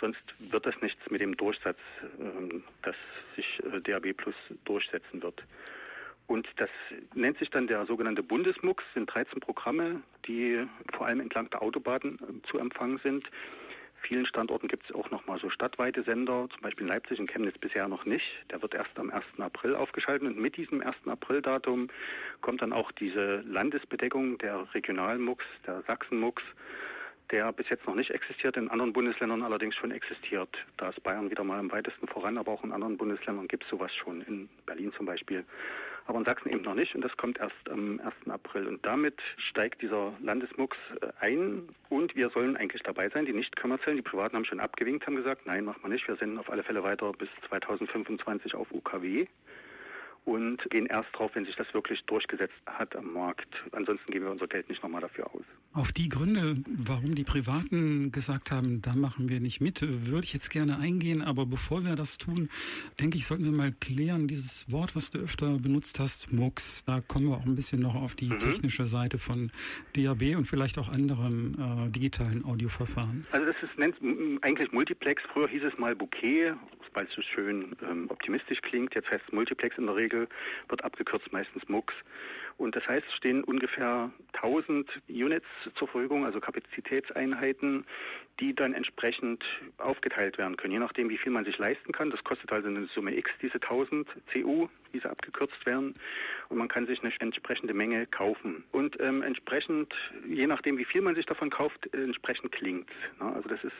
[0.00, 1.78] Sonst wird das nichts mit dem Durchsatz,
[2.20, 2.96] ähm, dass
[3.36, 5.42] sich äh, DAB Plus durchsetzen wird.
[6.26, 6.70] Und das
[7.14, 12.18] nennt sich dann der sogenannte Bundesmux, sind 13 Programme, die vor allem entlang der Autobahnen
[12.18, 13.28] äh, zu empfangen sind
[14.06, 17.30] vielen Standorten gibt es auch noch mal so stadtweite Sender, zum Beispiel in Leipzig und
[17.30, 18.24] Chemnitz bisher noch nicht.
[18.50, 19.24] Der wird erst am 1.
[19.38, 20.94] April aufgeschaltet und mit diesem 1.
[21.06, 21.88] April-Datum
[22.40, 26.42] kommt dann auch diese Landesbedeckung der Regionalmux, der Sachsenmux,
[27.30, 30.50] der bis jetzt noch nicht existiert, in anderen Bundesländern allerdings schon existiert.
[30.76, 33.70] Da ist Bayern wieder mal am weitesten voran, aber auch in anderen Bundesländern gibt es
[33.70, 35.44] sowas schon, in Berlin zum Beispiel
[36.06, 38.30] aber in Sachsen eben noch nicht und das kommt erst am 1.
[38.30, 38.66] April.
[38.66, 43.56] Und damit steigt dieser Landesmux äh, ein und wir sollen eigentlich dabei sein, die nicht
[43.56, 46.50] kommerziellen, die Privaten haben schon abgewinkt, haben gesagt, nein, machen wir nicht, wir senden auf
[46.50, 49.26] alle Fälle weiter bis 2025 auf UKW
[50.24, 53.48] und gehen erst drauf, wenn sich das wirklich durchgesetzt hat am Markt.
[53.72, 55.42] Ansonsten geben wir unser Geld nicht nochmal dafür aus.
[55.72, 60.32] Auf die Gründe, warum die Privaten gesagt haben, da machen wir nicht mit, würde ich
[60.32, 61.20] jetzt gerne eingehen.
[61.20, 62.48] Aber bevor wir das tun,
[63.00, 66.84] denke ich, sollten wir mal klären, dieses Wort, was du öfter benutzt hast, MUX.
[66.84, 68.38] Da kommen wir auch ein bisschen noch auf die mhm.
[68.38, 69.50] technische Seite von
[69.94, 73.26] DAB und vielleicht auch anderen äh, digitalen Audioverfahren.
[73.32, 73.96] Also das ist nennt
[74.42, 75.22] eigentlich Multiplex.
[75.32, 76.54] Früher hieß es mal Bouquet
[76.94, 78.94] weil es so schön ähm, optimistisch klingt.
[78.94, 80.28] Jetzt heißt es Multiplex in der Regel,
[80.68, 81.92] wird abgekürzt meistens MUX.
[82.56, 87.84] Und das heißt, stehen ungefähr 1000 Units zur Verfügung, also Kapazitätseinheiten,
[88.40, 89.44] die dann entsprechend
[89.78, 92.10] aufgeteilt werden können, je nachdem, wie viel man sich leisten kann.
[92.10, 95.94] Das kostet also eine Summe X, diese 1000 CU, wie sie abgekürzt werden.
[96.48, 98.64] Und man kann sich eine entsprechende Menge kaufen.
[98.70, 99.92] Und ähm, entsprechend,
[100.28, 102.88] je nachdem, wie viel man sich davon kauft, entsprechend klingt.
[103.20, 103.32] Ne?
[103.34, 103.72] Also das ist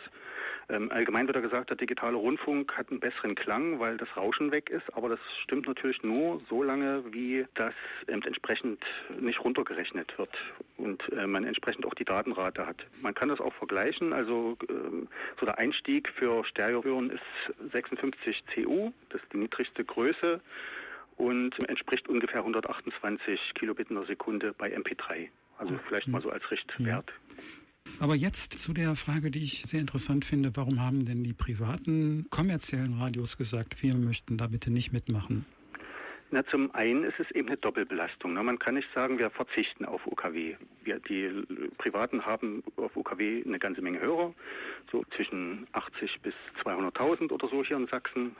[0.68, 4.50] ähm, allgemein wird ja gesagt, der digitale Rundfunk hat einen besseren Klang, weil das Rauschen
[4.50, 7.74] weg ist, aber das stimmt natürlich nur so lange, wie das
[8.08, 8.82] ähm, entsprechend
[9.20, 10.30] nicht runtergerechnet wird
[10.76, 12.86] und äh, man entsprechend auch die Datenrate hat.
[13.02, 18.90] Man kann das auch vergleichen, also ähm, so der Einstieg für Stereohören ist 56 CU,
[19.10, 20.40] das ist die niedrigste Größe
[21.16, 25.28] und entspricht ungefähr 128 Kilobit in der Sekunde bei MP3.
[25.58, 27.12] Also vielleicht mal so als Richtwert.
[28.00, 30.56] Aber jetzt zu der Frage, die ich sehr interessant finde.
[30.56, 35.46] Warum haben denn die privaten kommerziellen Radios gesagt, wir möchten da bitte nicht mitmachen?
[36.30, 38.34] Na, zum einen ist es eben eine Doppelbelastung.
[38.34, 38.42] Ne?
[38.42, 40.56] Man kann nicht sagen, wir verzichten auf UKW.
[40.82, 41.30] Wir, die
[41.78, 44.34] Privaten haben auf UKW eine ganze Menge Hörer,
[44.90, 48.34] so zwischen 80 bis 200.000 oder so hier in Sachsen.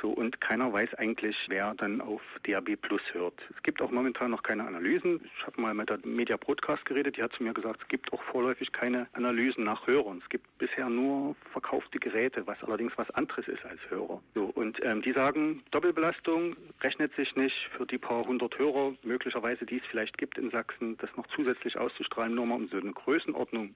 [0.00, 3.34] So, und keiner weiß eigentlich, wer dann auf DAB Plus hört.
[3.54, 5.20] Es gibt auch momentan noch keine Analysen.
[5.38, 8.12] Ich habe mal mit der Media Broadcast geredet, die hat zu mir gesagt, es gibt
[8.12, 10.20] auch vorläufig keine Analysen nach Hörern.
[10.22, 14.20] Es gibt bisher nur verkaufte Geräte, was allerdings was anderes ist als Hörer.
[14.34, 19.64] So, und ähm, die sagen, Doppelbelastung rechnet sich nicht für die paar hundert Hörer, möglicherweise
[19.64, 22.92] die es vielleicht gibt in Sachsen, das noch zusätzlich auszustrahlen, nur mal um so eine
[22.92, 23.74] Größenordnung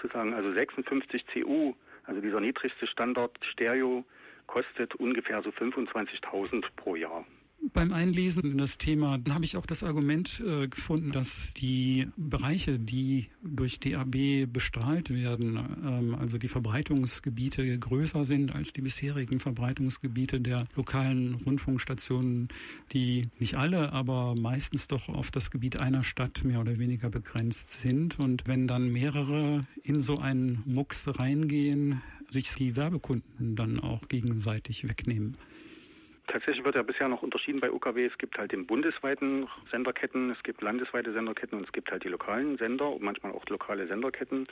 [0.00, 1.72] zu sagen, also 56 CU,
[2.04, 4.04] also dieser niedrigste Standard Stereo,
[4.50, 7.24] kostet ungefähr so 25.000 pro Jahr.
[7.74, 12.78] Beim Einlesen in das Thema habe ich auch das Argument äh, gefunden, dass die Bereiche,
[12.78, 20.40] die durch DAB bestrahlt werden, ähm, also die Verbreitungsgebiete größer sind als die bisherigen Verbreitungsgebiete
[20.40, 22.48] der lokalen Rundfunkstationen,
[22.92, 27.82] die nicht alle, aber meistens doch auf das Gebiet einer Stadt mehr oder weniger begrenzt
[27.82, 28.18] sind.
[28.18, 32.00] Und wenn dann mehrere in so einen Mux reingehen,
[32.30, 35.36] sich die Werbekunden dann auch gegenseitig wegnehmen.
[36.30, 38.06] Tatsächlich wird ja bisher noch unterschieden bei UKW.
[38.06, 42.08] Es gibt halt den bundesweiten Senderketten, es gibt landesweite Senderketten und es gibt halt die
[42.08, 44.46] lokalen Sender und manchmal auch lokale Senderketten.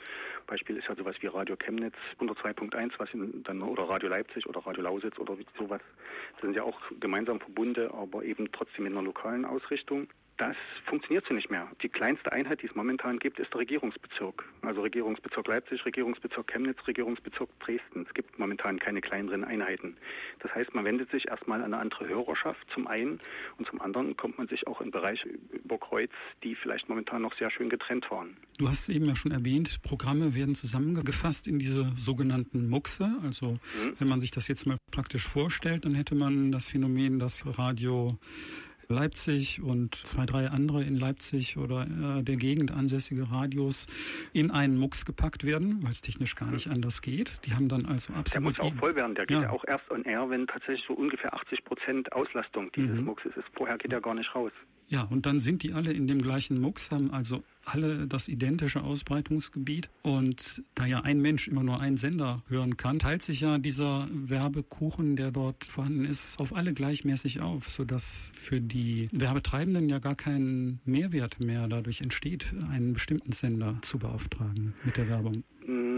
[0.45, 3.07] Beispiel ist ja sowas wie Radio Chemnitz 102.1, was
[3.45, 5.81] dann oder Radio Leipzig oder Radio Lausitz oder sowas.
[6.33, 10.09] Das sind ja auch gemeinsam Verbunde, aber eben trotzdem in einer lokalen Ausrichtung.
[10.39, 11.67] Das funktioniert so nicht mehr.
[11.83, 14.45] Die kleinste Einheit, die es momentan gibt, ist der Regierungsbezirk.
[14.61, 18.05] Also Regierungsbezirk Leipzig, Regierungsbezirk Chemnitz, Regierungsbezirk Dresden.
[18.07, 19.97] Es gibt momentan keine kleineren Einheiten.
[20.39, 23.19] Das heißt, man wendet sich erstmal an eine andere Hörerschaft zum einen
[23.57, 26.11] und zum anderen kommt man sich auch in Bereiche über Kreuz,
[26.41, 28.37] die vielleicht momentan noch sehr schön getrennt waren.
[28.57, 33.11] Du hast eben ja schon erwähnt, Programme werden zusammengefasst in diese sogenannten Muxe.
[33.23, 33.95] Also mhm.
[33.99, 38.17] wenn man sich das jetzt mal praktisch vorstellt, dann hätte man das Phänomen, dass Radio
[38.91, 43.85] Leipzig und zwei, drei andere in Leipzig oder äh, der Gegend ansässige Radios
[44.33, 47.45] in einen Mux gepackt werden, weil es technisch gar nicht anders geht.
[47.45, 48.57] Die haben dann also absolut...
[48.57, 49.13] Der muss auch voll werden.
[49.13, 52.71] Der geht ja, ja auch erst on air, wenn tatsächlich so ungefähr 80 Prozent Auslastung
[52.71, 53.05] dieses mhm.
[53.05, 53.45] Muxes ist.
[53.53, 54.53] Vorher geht er gar nicht raus.
[54.89, 58.81] Ja, und dann sind die alle in dem gleichen Mux, haben also alle das identische
[58.81, 59.89] Ausbreitungsgebiet.
[60.01, 64.07] Und da ja ein Mensch immer nur einen Sender hören kann, teilt sich ja dieser
[64.11, 70.15] Werbekuchen, der dort vorhanden ist, auf alle gleichmäßig auf, sodass für die Werbetreibenden ja gar
[70.15, 75.43] kein Mehrwert mehr dadurch entsteht, einen bestimmten Sender zu beauftragen mit der Werbung.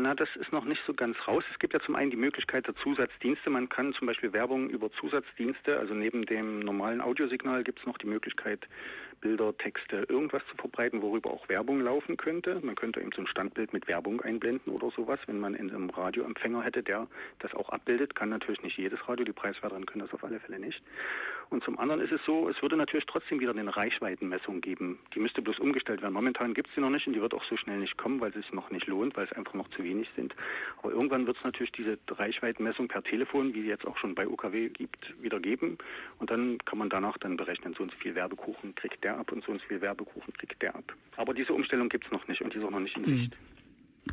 [0.02, 1.44] Na, das ist noch nicht so ganz raus.
[1.52, 3.52] Es gibt ja zum einen die Möglichkeit der Zusatzdienste.
[3.52, 8.00] Man kann zum Beispiel Werbung über Zusatzdienste, also neben dem normalen Audiosignal gibt es noch
[8.00, 8.68] die Möglichkeit,
[9.22, 12.60] Bilder, Texte, irgendwas zu verbreiten, worüber auch Werbung laufen könnte.
[12.64, 15.92] Man könnte eben so ein Standbild mit Werbung einblenden oder sowas, wenn man in einem
[15.92, 17.06] Radioempfänger hätte, der
[17.38, 18.16] das auch abbildet.
[18.16, 20.82] Kann natürlich nicht jedes Radio, die Preiswerteren können das auf alle Fälle nicht.
[21.52, 25.00] Und zum anderen ist es so, es würde natürlich trotzdem wieder eine Reichweitenmessung geben.
[25.14, 26.14] Die müsste bloß umgestellt werden.
[26.14, 28.30] Momentan gibt es sie noch nicht und die wird auch so schnell nicht kommen, weil
[28.30, 30.34] es sich noch nicht lohnt, weil es einfach noch zu wenig sind.
[30.82, 34.26] Aber irgendwann wird es natürlich diese Reichweitenmessung per Telefon, wie sie jetzt auch schon bei
[34.26, 35.78] UKW gibt, wieder geben.
[36.20, 39.34] Und dann kann man danach dann berechnen, so und so viel Werbekuchen kriegt der ab
[39.34, 40.94] und so und so viel Werbekuchen kriegt der ab.
[41.18, 43.32] Aber diese Umstellung gibt es noch nicht und die ist auch noch nicht in Sicht.
[43.32, 43.61] Mhm.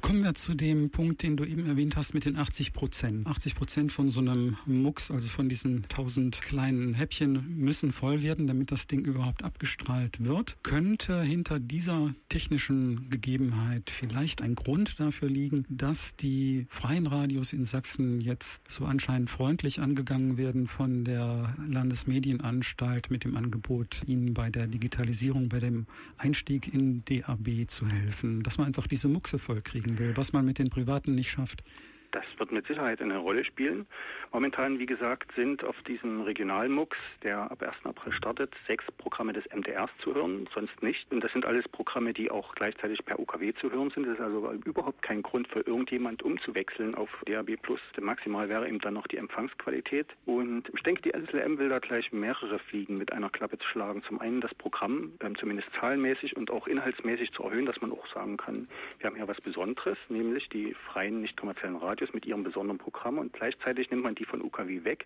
[0.03, 3.27] Kommen wir zu dem Punkt, den du eben erwähnt hast mit den 80 Prozent.
[3.27, 8.47] 80 Prozent von so einem Mucks, also von diesen 1000 kleinen Häppchen, müssen voll werden,
[8.47, 10.57] damit das Ding überhaupt abgestrahlt wird.
[10.63, 17.65] Könnte hinter dieser technischen Gegebenheit vielleicht ein Grund dafür liegen, dass die freien Radios in
[17.65, 24.51] Sachsen jetzt so anscheinend freundlich angegangen werden von der Landesmedienanstalt mit dem Angebot, ihnen bei
[24.51, 25.87] der Digitalisierung, bei dem
[26.19, 29.78] Einstieg in DAB zu helfen, dass man einfach diese Muxe voll kriegt?
[29.81, 31.63] Kriegen will, was man mit den Privaten nicht schafft.
[32.11, 33.87] Das wird mit Sicherheit eine Rolle spielen.
[34.33, 37.75] Momentan, wie gesagt, sind auf diesem Regionalmux, der ab 1.
[37.85, 41.11] April startet, sechs Programme des MDRs zu hören, sonst nicht.
[41.13, 44.07] Und das sind alles Programme, die auch gleichzeitig per UKW zu hören sind.
[44.07, 47.57] Das ist also überhaupt kein Grund für irgendjemand umzuwechseln auf DAB+.
[48.01, 50.07] Maximal wäre eben dann noch die Empfangsqualität.
[50.27, 54.03] Und ich denke, die SLM will da gleich mehrere Fliegen mit einer Klappe zu schlagen.
[54.05, 58.07] Zum einen das Programm, ähm, zumindest zahlenmäßig und auch inhaltsmäßig zu erhöhen, dass man auch
[58.15, 62.27] sagen kann, wir haben hier was Besonderes, nämlich die freien, nicht kommerziellen Radios Radios mit
[62.27, 65.05] ihrem besonderen Programm und gleichzeitig nimmt man die von UKW weg,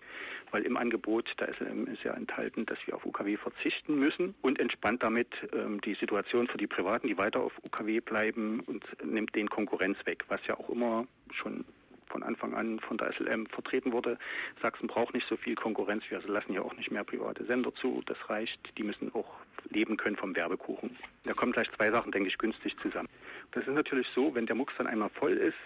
[0.51, 4.61] weil im Angebot da ist, ist ja enthalten, dass wir auf UKW verzichten müssen und
[4.61, 9.35] entspannt damit ähm, die Situation für die Privaten, die weiter auf UKW bleiben und nimmt
[9.35, 11.65] den Konkurrenz weg, was ja auch immer schon
[12.09, 14.19] von Anfang an von der SLM vertreten wurde.
[14.61, 18.03] Sachsen braucht nicht so viel Konkurrenz, wir lassen ja auch nicht mehr private Sender zu,
[18.05, 19.33] das reicht, die müssen auch
[19.71, 20.95] leben können vom Werbekuchen.
[21.25, 23.09] Da kommen gleich zwei Sachen, denke ich, günstig zusammen.
[23.53, 25.57] Das ist natürlich so, wenn der Mux dann einmal voll ist,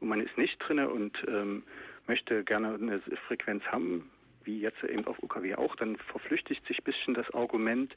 [0.00, 1.62] und man ist nicht drinne und ähm,
[2.06, 4.10] möchte gerne eine Frequenz haben,
[4.44, 7.94] wie jetzt eben auf UKW auch, dann verflüchtigt sich ein bisschen das Argument,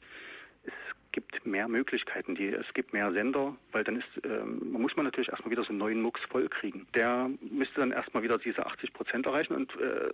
[0.64, 0.72] es
[1.12, 5.28] gibt mehr Möglichkeiten, die, es gibt mehr Sender, weil dann ist, ähm, muss man natürlich
[5.28, 6.86] erstmal wieder so einen neuen Mux vollkriegen.
[6.94, 10.10] Der müsste dann erstmal wieder diese 80 Prozent erreichen und äh,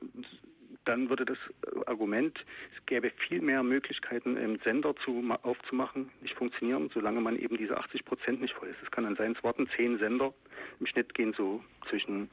[0.89, 1.39] dann würde das
[1.87, 2.39] Argument,
[2.75, 7.77] es gäbe viel mehr Möglichkeiten, im Sender zu, aufzumachen, nicht funktionieren, solange man eben diese
[7.77, 8.83] 80 Prozent nicht voll ist.
[8.83, 10.33] Es kann dann sein, es warten zehn Sender.
[10.81, 12.31] Im Schnitt gehen so zwischen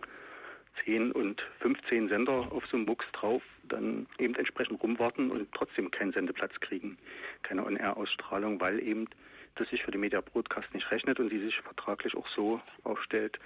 [0.86, 5.92] 10 und 15 Sender auf so einem Bux drauf, dann eben entsprechend rumwarten und trotzdem
[5.92, 6.98] keinen Sendeplatz kriegen,
[7.44, 9.08] keine On-Air-Ausstrahlung, weil eben
[9.56, 13.40] das sich für die Media Broadcast nicht rechnet und sie sich vertraglich auch so aufstellt,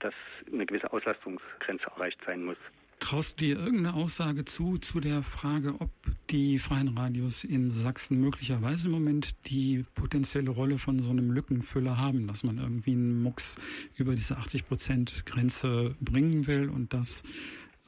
[0.00, 0.14] dass
[0.50, 2.56] eine gewisse Auslastungsgrenze erreicht sein muss.
[3.00, 5.90] Traust du dir irgendeine Aussage zu, zu der Frage, ob
[6.28, 11.96] die freien Radios in Sachsen möglicherweise im Moment die potenzielle Rolle von so einem Lückenfüller
[11.96, 13.56] haben, dass man irgendwie einen Mucks
[13.96, 17.22] über diese 80 Prozent Grenze bringen will und dass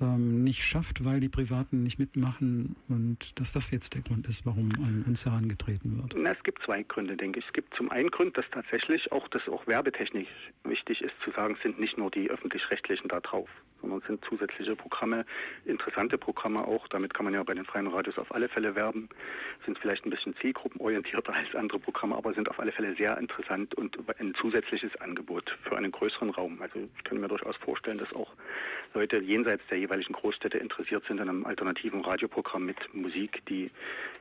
[0.03, 4.45] ähm, nicht schafft, weil die Privaten nicht mitmachen und dass das jetzt der Grund ist,
[4.45, 6.15] warum an uns herangetreten wird?
[6.17, 7.47] Na, es gibt zwei Gründe, denke ich.
[7.47, 10.29] Es gibt zum einen Grund, dass tatsächlich auch das auch werbetechnisch
[10.65, 13.49] wichtig ist zu sagen, sind nicht nur die öffentlich-rechtlichen da drauf,
[13.81, 15.25] sondern sind zusätzliche Programme,
[15.65, 16.89] interessante Programme auch.
[16.89, 19.09] Damit kann man ja bei den freien Radios auf alle Fälle werben.
[19.67, 23.75] Sind vielleicht ein bisschen zielgruppenorientierter als andere Programme, aber sind auf alle Fälle sehr interessant
[23.75, 26.61] und ein zusätzliches Angebot für einen größeren Raum.
[26.61, 28.33] Also ich kann mir durchaus vorstellen, dass auch
[28.95, 33.71] Leute jenseits der jeweiligen Großstädte interessiert sind an einem alternativen Radioprogramm mit Musik, die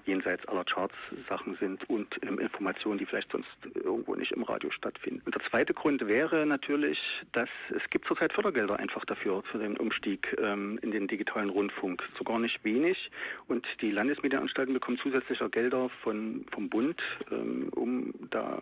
[0.05, 0.95] jenseits aller Charts
[1.29, 5.21] Sachen sind und ähm, Informationen, die vielleicht sonst irgendwo nicht im Radio stattfinden.
[5.25, 6.99] Und der zweite Grund wäre natürlich,
[7.33, 12.03] dass es gibt zurzeit Fördergelder einfach dafür, für den Umstieg ähm, in den digitalen Rundfunk.
[12.17, 13.11] Sogar nicht wenig.
[13.47, 17.01] Und die Landesmedienanstalten bekommen zusätzliche Gelder von, vom Bund,
[17.31, 18.61] ähm, um da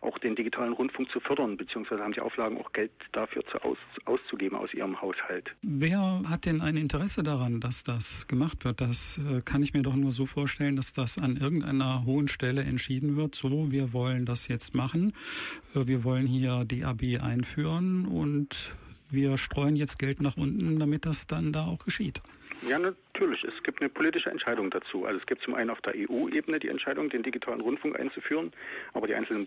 [0.00, 3.78] auch den digitalen Rundfunk zu fördern, beziehungsweise haben sie Auflagen, auch Geld dafür zu aus,
[4.04, 5.50] auszugeben aus ihrem Haushalt.
[5.62, 8.80] Wer hat denn ein Interesse daran, dass das gemacht wird?
[8.80, 12.62] Das äh, kann ich mir doch nur so vorstellen, dass das an irgendeiner hohen Stelle
[12.62, 13.34] entschieden wird.
[13.34, 15.12] So, wir wollen das jetzt machen.
[15.74, 18.74] Äh, wir wollen hier DAB einführen und
[19.10, 22.22] wir streuen jetzt Geld nach unten, damit das dann da auch geschieht.
[22.68, 22.78] Ja,
[23.20, 23.44] natürlich.
[23.44, 25.04] Es gibt eine politische Entscheidung dazu.
[25.04, 28.50] Also es gibt zum einen auf der EU-Ebene die Entscheidung, den digitalen Rundfunk einzuführen,
[28.94, 29.46] aber die einzelnen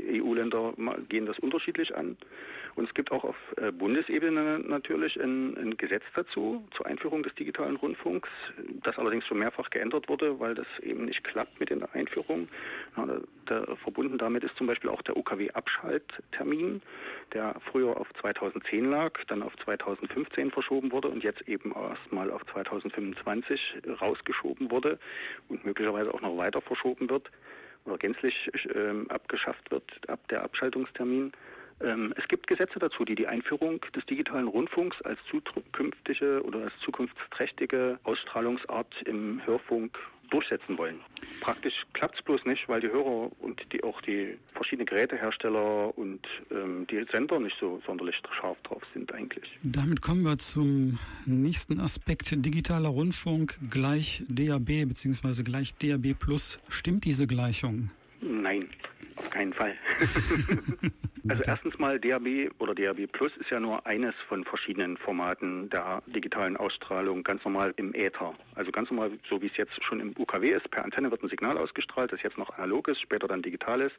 [0.00, 0.72] EU-Länder
[1.08, 2.16] gehen das unterschiedlich an.
[2.76, 7.34] Und es gibt auch auf äh, Bundesebene natürlich ein, ein, Gesetz dazu, zur Einführung des
[7.34, 8.28] digitalen Rundfunks,
[8.84, 12.48] das allerdings schon mehrfach geändert wurde, weil das eben nicht klappt mit der Einführung.
[12.96, 16.80] Na, der, verbunden damit ist zum Beispiel auch der UKW-Abschalttermin,
[17.34, 22.44] der früher auf 2010 lag, dann auf 2015 verschoben wurde und jetzt eben erstmal auf
[22.46, 23.09] 2025
[24.00, 24.98] rausgeschoben wurde
[25.48, 27.30] und möglicherweise auch noch weiter verschoben wird
[27.84, 31.32] oder gänzlich äh, abgeschafft wird ab der Abschaltungstermin.
[31.82, 36.72] Ähm, es gibt Gesetze dazu, die die Einführung des digitalen Rundfunks als zukünftige oder als
[36.84, 39.98] zukunftsträchtige Ausstrahlungsart im Hörfunk
[40.30, 41.00] durchsetzen wollen.
[41.40, 46.26] Praktisch klappt es bloß nicht, weil die Hörer und die, auch die verschiedenen Gerätehersteller und
[46.50, 49.44] ähm, die Sender nicht so sonderlich scharf drauf sind eigentlich.
[49.62, 52.30] Damit kommen wir zum nächsten Aspekt.
[52.30, 55.42] Digitaler Rundfunk gleich DAB bzw.
[55.42, 56.58] gleich DAB Plus.
[56.68, 57.90] Stimmt diese Gleichung?
[58.20, 58.68] Nein,
[59.16, 59.74] auf keinen Fall.
[61.28, 66.02] also erstens mal DAB oder DAB Plus ist ja nur eines von verschiedenen Formaten der
[66.06, 68.34] digitalen Ausstrahlung, ganz normal im Äther.
[68.54, 71.28] Also ganz normal, so wie es jetzt schon im UKW ist, per Antenne wird ein
[71.28, 73.94] Signal ausgestrahlt, das jetzt noch analog ist, später dann digital ist.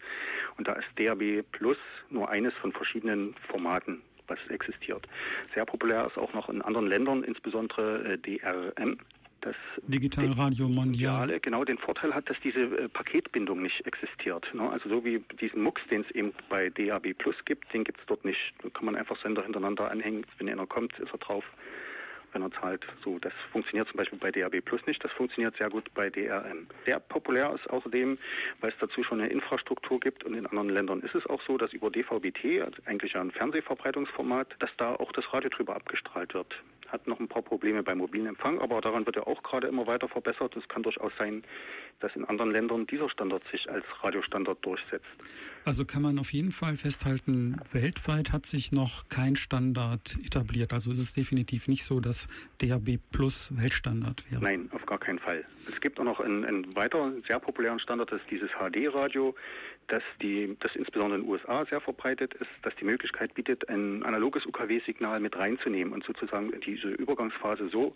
[0.58, 1.78] Und da ist DAB Plus
[2.10, 5.08] nur eines von verschiedenen Formaten was existiert.
[5.54, 8.98] Sehr populär ist auch noch in anderen Ländern, insbesondere äh, DRM,
[9.42, 9.56] das
[9.88, 14.48] Digitalradio Mondiale genau den Vorteil hat, dass diese äh, Paketbindung nicht existiert.
[14.54, 14.70] Ne?
[14.70, 18.06] Also so wie diesen MUX, den es eben bei DAB Plus gibt, den gibt es
[18.06, 18.54] dort nicht.
[18.62, 20.26] Da kann man einfach Sender hintereinander anhängen.
[20.38, 21.44] Wenn einer kommt, ist er drauf,
[22.34, 22.86] wenn er zahlt.
[23.04, 25.04] So, das funktioniert zum Beispiel bei DAB Plus nicht.
[25.04, 26.68] Das funktioniert sehr gut bei DRM.
[26.86, 28.18] Sehr populär ist außerdem,
[28.62, 31.58] weil es dazu schon eine Infrastruktur gibt und in anderen Ländern ist es auch so,
[31.58, 36.56] dass über DVB-T, also eigentlich ein Fernsehverbreitungsformat, dass da auch das Radio drüber abgestrahlt wird
[36.92, 39.88] hat noch ein paar Probleme beim mobilen Empfang, aber daran wird er auch gerade immer
[39.88, 40.56] weiter verbessert.
[40.56, 41.44] Es kann durchaus sein,
[42.00, 45.06] dass in anderen Ländern dieser Standard sich als Radiostandard durchsetzt.
[45.64, 50.74] Also kann man auf jeden Fall festhalten, weltweit hat sich noch kein Standard etabliert.
[50.74, 52.28] Also ist es definitiv nicht so, dass
[52.60, 54.42] DAB Plus Weltstandard wäre.
[54.42, 55.46] Nein, auf gar keinen Fall.
[55.72, 59.36] Es gibt auch noch einen, einen weiteren sehr populären Standard, das ist dieses HD-Radio
[59.92, 64.04] dass die, das insbesondere in den USA sehr verbreitet ist, dass die Möglichkeit bietet, ein
[64.04, 67.94] analoges UKW-Signal mit reinzunehmen und sozusagen diese Übergangsphase so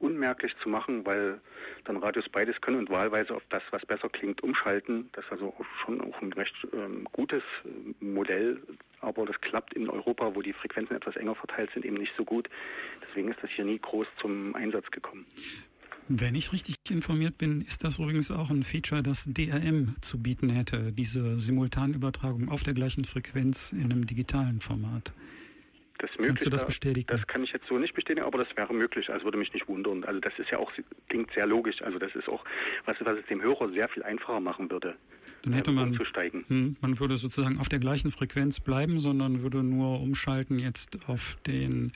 [0.00, 1.40] unmerklich zu machen, weil
[1.84, 5.08] dann Radios beides können und wahlweise auf das, was besser klingt, umschalten.
[5.12, 8.60] Das ist also schon auch ein recht ähm, gutes äh, Modell,
[9.00, 12.24] aber das klappt in Europa, wo die Frequenzen etwas enger verteilt sind, eben nicht so
[12.24, 12.48] gut.
[13.06, 15.26] Deswegen ist das hier nie groß zum Einsatz gekommen.
[16.12, 20.48] Wenn ich richtig informiert bin, ist das übrigens auch ein Feature, das DRM zu bieten
[20.48, 25.12] hätte, diese Simultanübertragung auf der gleichen Frequenz in einem digitalen Format.
[25.98, 27.06] Das Kannst du das bestätigen?
[27.06, 29.08] Das kann ich jetzt so nicht bestätigen, aber das wäre möglich.
[29.08, 30.02] Also würde mich nicht wundern.
[30.02, 30.72] Also das ist ja auch,
[31.08, 31.80] klingt sehr logisch.
[31.80, 32.44] Also das ist auch,
[32.86, 34.96] was, was es dem Hörer sehr viel einfacher machen würde.
[35.42, 35.98] Dann hätte man,
[36.48, 41.38] hm, man würde sozusagen auf der gleichen Frequenz bleiben, sondern würde nur umschalten jetzt auf
[41.46, 41.92] den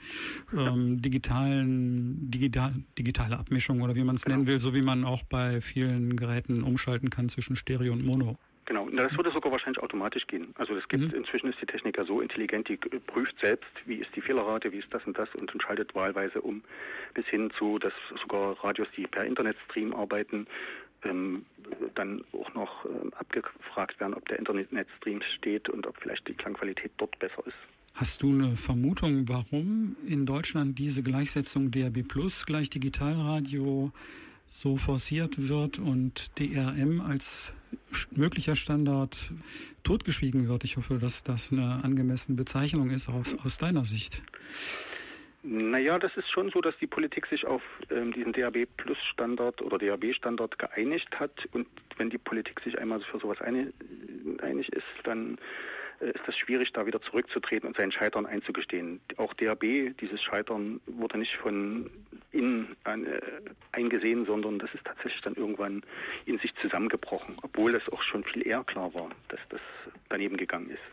[0.55, 4.37] ähm, digitalen, digital, digitale Abmischung oder wie man es genau.
[4.37, 8.37] nennen will, so wie man auch bei vielen Geräten umschalten kann zwischen Stereo und Mono.
[8.65, 10.53] Genau, das würde sogar wahrscheinlich automatisch gehen.
[10.57, 11.13] Also es gibt mhm.
[11.13, 14.79] inzwischen ist die Technik ja so intelligent, die prüft selbst, wie ist die Fehlerrate, wie
[14.79, 16.63] ist das und das und entscheidet wahlweise um,
[17.13, 20.47] bis hin zu, dass sogar Radios, die per Internetstream arbeiten,
[21.05, 21.45] ähm,
[21.95, 26.91] dann auch noch ähm, abgefragt werden, ob der Internetstream steht und ob vielleicht die Klangqualität
[26.97, 27.55] dort besser ist.
[27.93, 33.93] Hast du eine Vermutung, warum in Deutschland diese Gleichsetzung DRB Plus gleich Digitalradio
[34.49, 37.53] so forciert wird und DRM als
[38.11, 39.31] möglicher Standard
[39.83, 40.65] totgeschwiegen wird?
[40.65, 44.21] Ich hoffe, dass das eine angemessene Bezeichnung ist aus, aus deiner Sicht.
[45.47, 49.61] Naja, das ist schon so, dass die Politik sich auf ähm, diesen DAB Plus Standard
[49.61, 51.31] oder DAB Standard geeinigt hat.
[51.51, 51.67] Und
[51.97, 53.71] wenn die Politik sich einmal für sowas einig,
[54.41, 55.37] einig ist, dann
[55.99, 58.99] ist das schwierig, da wieder zurückzutreten und sein Scheitern einzugestehen.
[59.17, 59.61] Auch DAB,
[59.99, 61.89] dieses Scheitern wurde nicht von
[62.31, 63.21] innen äh,
[63.71, 65.83] eingesehen, sondern das ist tatsächlich dann irgendwann
[66.25, 69.61] in sich zusammengebrochen, obwohl es auch schon viel eher klar war, dass das
[70.09, 70.83] daneben gegangen ist.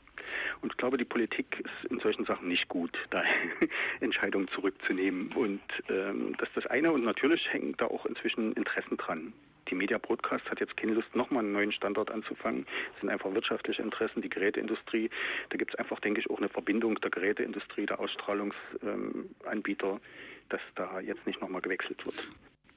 [0.60, 3.22] Und ich glaube, die Politik ist in solchen Sachen nicht gut, da
[4.00, 5.32] Entscheidungen zurückzunehmen.
[5.32, 6.92] Und ähm, das ist das eine.
[6.92, 9.32] Und natürlich hängen da auch inzwischen Interessen dran.
[9.68, 12.66] Die Media Broadcast hat jetzt keine Lust, nochmal einen neuen Standort anzufangen.
[12.94, 15.10] Es sind einfach wirtschaftliche Interessen, die Geräteindustrie.
[15.50, 20.00] Da gibt es einfach, denke ich, auch eine Verbindung der Geräteindustrie, der Ausstrahlungsanbieter, ähm,
[20.48, 22.28] dass da jetzt nicht nochmal gewechselt wird.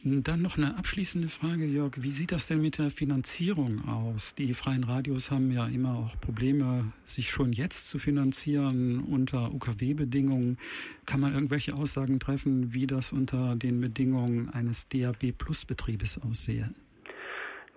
[0.08, 1.94] Dann noch eine abschließende Frage, Jörg.
[1.98, 4.36] Wie sieht das denn mit der Finanzierung aus?
[4.36, 10.60] Die freien Radios haben ja immer auch Probleme, sich schon jetzt zu finanzieren unter UKW-Bedingungen.
[11.08, 16.70] Kann man irgendwelche Aussagen treffen, wie das unter den Bedingungen eines DAB-Plus-Betriebes aussehe?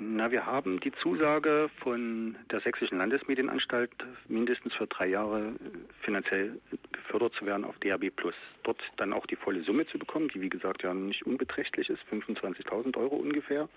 [0.01, 3.91] Na, wir haben die Zusage von der Sächsischen Landesmedienanstalt,
[4.29, 5.55] mindestens für drei Jahre
[6.03, 6.61] finanziell
[6.93, 8.35] gefördert zu werden auf DAB Plus.
[8.63, 12.01] Dort dann auch die volle Summe zu bekommen, die wie gesagt ja nicht unbeträchtlich ist,
[12.13, 13.69] 25.000 Euro ungefähr.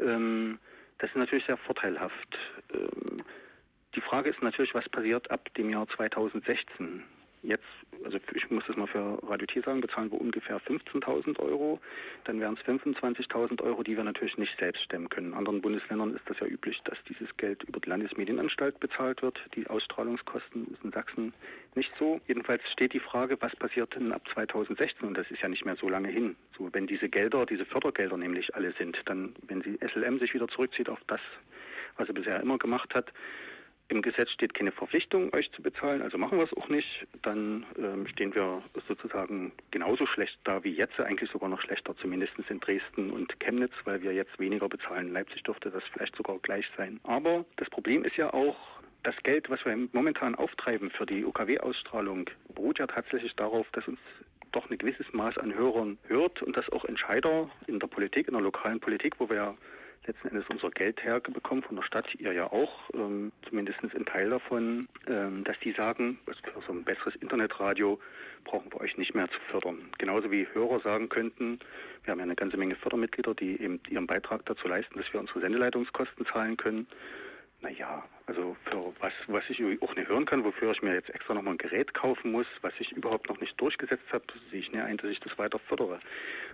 [0.00, 0.58] Ähm,
[0.98, 2.36] das ist natürlich sehr vorteilhaft.
[2.74, 3.22] Ähm,
[3.94, 7.04] die Frage ist natürlich, was passiert ab dem Jahr 2016?
[7.42, 7.64] Jetzt,
[8.04, 11.80] also ich muss das mal für Radio T sagen, bezahlen wir ungefähr 15.000 Euro.
[12.24, 15.28] Dann wären es 25.000 Euro, die wir natürlich nicht selbst stemmen können.
[15.28, 19.40] In anderen Bundesländern ist das ja üblich, dass dieses Geld über die Landesmedienanstalt bezahlt wird.
[19.54, 21.32] Die Ausstrahlungskosten ist in Sachsen
[21.74, 22.20] nicht so.
[22.28, 25.08] Jedenfalls steht die Frage, was passiert denn ab 2016?
[25.08, 26.36] Und das ist ja nicht mehr so lange hin.
[26.58, 30.48] So, wenn diese Gelder, diese Fördergelder nämlich alle sind, dann, wenn sie SLM sich wieder
[30.48, 31.20] zurückzieht auf das,
[31.96, 33.10] was er bisher immer gemacht hat,
[33.90, 37.06] im Gesetz steht keine Verpflichtung, euch zu bezahlen, also machen wir es auch nicht.
[37.22, 42.32] Dann ähm, stehen wir sozusagen genauso schlecht da wie jetzt, eigentlich sogar noch schlechter, zumindest
[42.48, 45.12] in Dresden und Chemnitz, weil wir jetzt weniger bezahlen.
[45.12, 47.00] Leipzig dürfte das vielleicht sogar gleich sein.
[47.02, 48.56] Aber das Problem ist ja auch,
[49.02, 53.98] das Geld, was wir momentan auftreiben für die UKW-Ausstrahlung, beruht ja tatsächlich darauf, dass uns
[54.52, 58.34] doch ein gewisses Maß an Hörern hört und dass auch Entscheider in der Politik, in
[58.34, 59.54] der lokalen Politik, wo wir ja
[60.10, 64.30] letzten Endes unser Geld herbekommen von der Stadt, ihr ja auch, ähm, zumindest ein Teil
[64.30, 68.00] davon, ähm, dass die sagen, für so ein besseres Internetradio
[68.44, 69.78] brauchen wir euch nicht mehr zu fördern.
[69.98, 71.60] Genauso wie Hörer sagen könnten,
[72.04, 75.20] wir haben ja eine ganze Menge Fördermitglieder, die eben ihren Beitrag dazu leisten, dass wir
[75.20, 76.86] unsere Sendeleitungskosten zahlen können.
[77.62, 81.34] Naja, also für was, was ich auch nicht hören kann, wofür ich mir jetzt extra
[81.34, 84.82] nochmal ein Gerät kaufen muss, was ich überhaupt noch nicht durchgesetzt habe, sehe ich nicht
[84.82, 86.00] ein, dass ich das weiter fördere.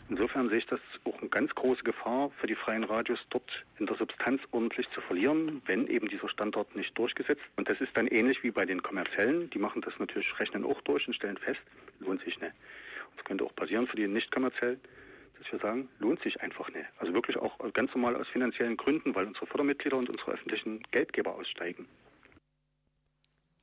[0.09, 3.87] Insofern sehe ich das auch eine ganz große Gefahr für die freien Radios, dort in
[3.87, 7.43] der Substanz ordentlich zu verlieren, wenn eben dieser Standort nicht durchgesetzt.
[7.57, 9.49] Und das ist dann ähnlich wie bei den kommerziellen.
[9.51, 11.61] Die machen das natürlich, rechnen auch durch und stellen fest,
[12.01, 12.55] lohnt sich nicht.
[13.15, 14.81] Das könnte auch passieren für die nicht kommerziellen
[15.39, 16.87] dass wir sagen, lohnt sich einfach nicht.
[16.99, 21.35] Also wirklich auch ganz normal aus finanziellen Gründen, weil unsere Fördermitglieder und unsere öffentlichen Geldgeber
[21.35, 21.87] aussteigen.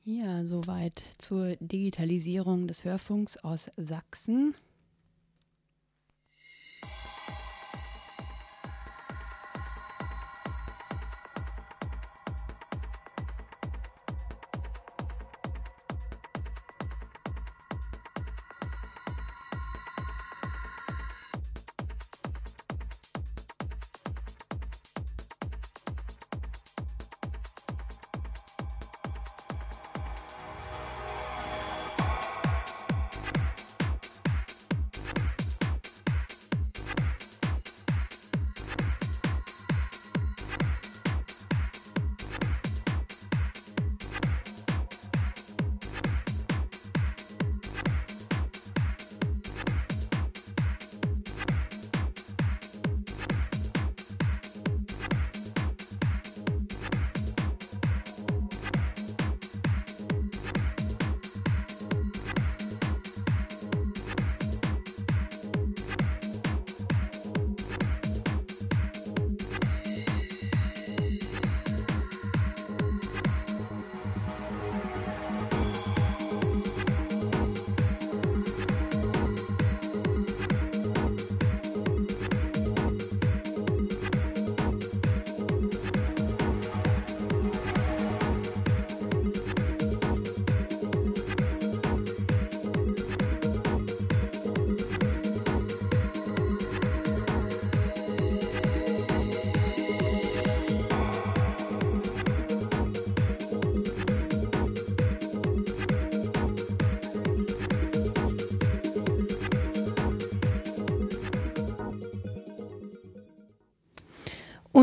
[0.04, 4.54] Ja, soweit zur Digitalisierung des Hörfunks aus Sachsen.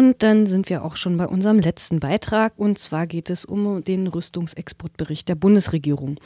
[0.01, 2.53] Und dann sind wir auch schon bei unserem letzten Beitrag.
[2.57, 6.19] Und zwar geht es um den Rüstungsexportbericht der Bundesregierung.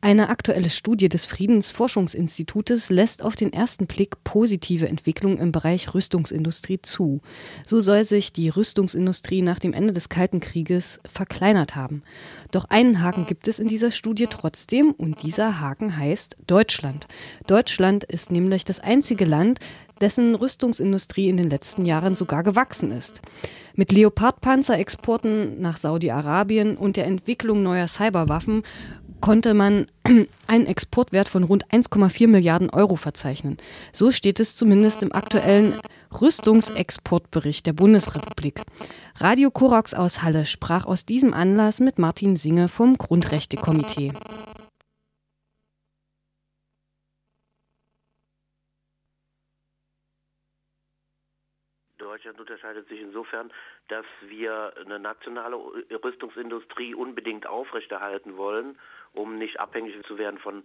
[0.00, 6.82] Eine aktuelle Studie des Friedensforschungsinstitutes lässt auf den ersten Blick positive Entwicklungen im Bereich Rüstungsindustrie
[6.82, 7.20] zu.
[7.64, 12.02] So soll sich die Rüstungsindustrie nach dem Ende des Kalten Krieges verkleinert haben.
[12.50, 17.06] Doch einen Haken gibt es in dieser Studie trotzdem und dieser Haken heißt Deutschland.
[17.46, 19.60] Deutschland ist nämlich das einzige Land,
[20.00, 23.20] dessen Rüstungsindustrie in den letzten Jahren sogar gewachsen ist.
[23.74, 28.62] Mit Leopardpanzerexporten nach Saudi-Arabien und der Entwicklung neuer Cyberwaffen
[29.20, 29.86] konnte man
[30.46, 33.58] einen Exportwert von rund 1,4 Milliarden Euro verzeichnen.
[33.92, 35.74] So steht es zumindest im aktuellen
[36.20, 38.60] Rüstungsexportbericht der Bundesrepublik.
[39.16, 44.12] Radio Korax aus Halle sprach aus diesem Anlass mit Martin Singe vom Grundrechtekomitee.
[52.30, 53.52] Deutschland unterscheidet sich insofern,
[53.88, 58.78] dass wir eine nationale Rüstungsindustrie unbedingt aufrechterhalten wollen,
[59.12, 60.62] um nicht abhängig zu werden von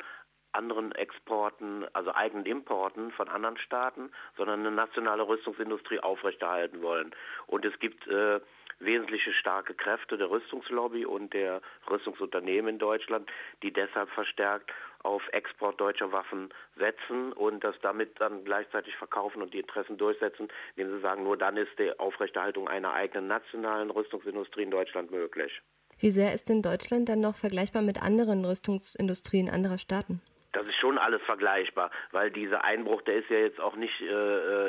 [0.52, 7.12] anderen Exporten, also eigenen Importen von anderen Staaten, sondern eine nationale Rüstungsindustrie aufrechterhalten wollen.
[7.48, 8.40] Und es gibt äh,
[8.80, 13.30] wesentliche starke Kräfte der Rüstungslobby und der Rüstungsunternehmen in Deutschland,
[13.64, 14.72] die deshalb verstärkt
[15.04, 20.48] auf Export deutscher Waffen setzen und das damit dann gleichzeitig verkaufen und die Interessen durchsetzen,
[20.76, 25.62] indem sie sagen, nur dann ist die Aufrechterhaltung einer eigenen nationalen Rüstungsindustrie in Deutschland möglich.
[26.00, 30.22] Wie sehr ist denn Deutschland dann noch vergleichbar mit anderen Rüstungsindustrien anderer Staaten?
[30.56, 34.06] Das ist schon alles vergleichbar, weil dieser Einbruch, der ist ja jetzt auch nicht äh,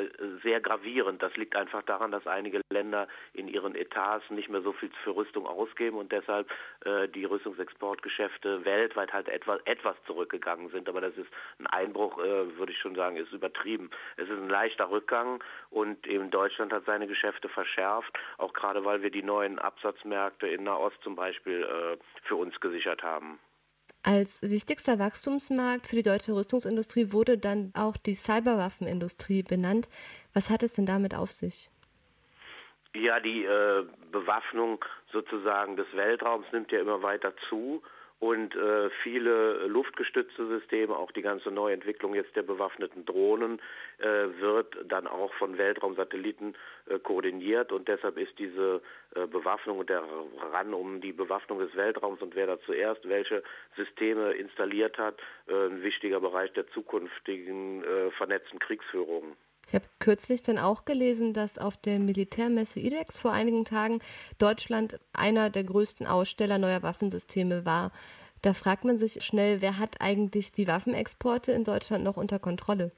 [0.03, 0.09] äh,
[0.43, 1.23] sehr gravierend.
[1.23, 5.15] Das liegt einfach daran, dass einige Länder in ihren Etats nicht mehr so viel für
[5.15, 6.51] Rüstung ausgeben und deshalb
[6.83, 10.89] äh, die Rüstungsexportgeschäfte weltweit halt etwas, etwas zurückgegangen sind.
[10.89, 11.29] Aber das ist
[11.59, 13.89] ein Einbruch, äh, würde ich schon sagen, ist übertrieben.
[14.17, 19.01] Es ist ein leichter Rückgang und eben Deutschland hat seine Geschäfte verschärft, auch gerade weil
[19.03, 23.39] wir die neuen Absatzmärkte in Nahost zum Beispiel äh, für uns gesichert haben.
[24.07, 29.89] Als wichtigster Wachstumsmarkt für die deutsche Rüstungsindustrie wurde dann auch die Cyberwaffenindustrie benannt.
[30.33, 31.69] Was hat es denn damit auf sich?
[32.95, 37.83] Ja, die äh, Bewaffnung sozusagen des Weltraums nimmt ja immer weiter zu
[38.19, 43.61] und äh, viele luftgestützte Systeme, auch die ganze Neuentwicklung jetzt der bewaffneten Drohnen,
[43.99, 44.05] äh,
[44.39, 46.55] wird dann auch von Weltraumsatelliten
[46.87, 48.81] äh, koordiniert und deshalb ist diese
[49.15, 50.03] äh, Bewaffnung und der
[50.51, 53.43] Ran um die Bewaffnung des Weltraums und wer da zuerst welche
[53.75, 59.35] Systeme installiert hat, äh, ein wichtiger Bereich der zukünftigen äh, vernetzten Kriegsführung.
[59.67, 63.99] Ich habe kürzlich dann auch gelesen, dass auf der Militärmesse IDEX vor einigen Tagen
[64.39, 67.91] Deutschland einer der größten Aussteller neuer Waffensysteme war.
[68.41, 72.91] Da fragt man sich schnell, wer hat eigentlich die Waffenexporte in Deutschland noch unter Kontrolle?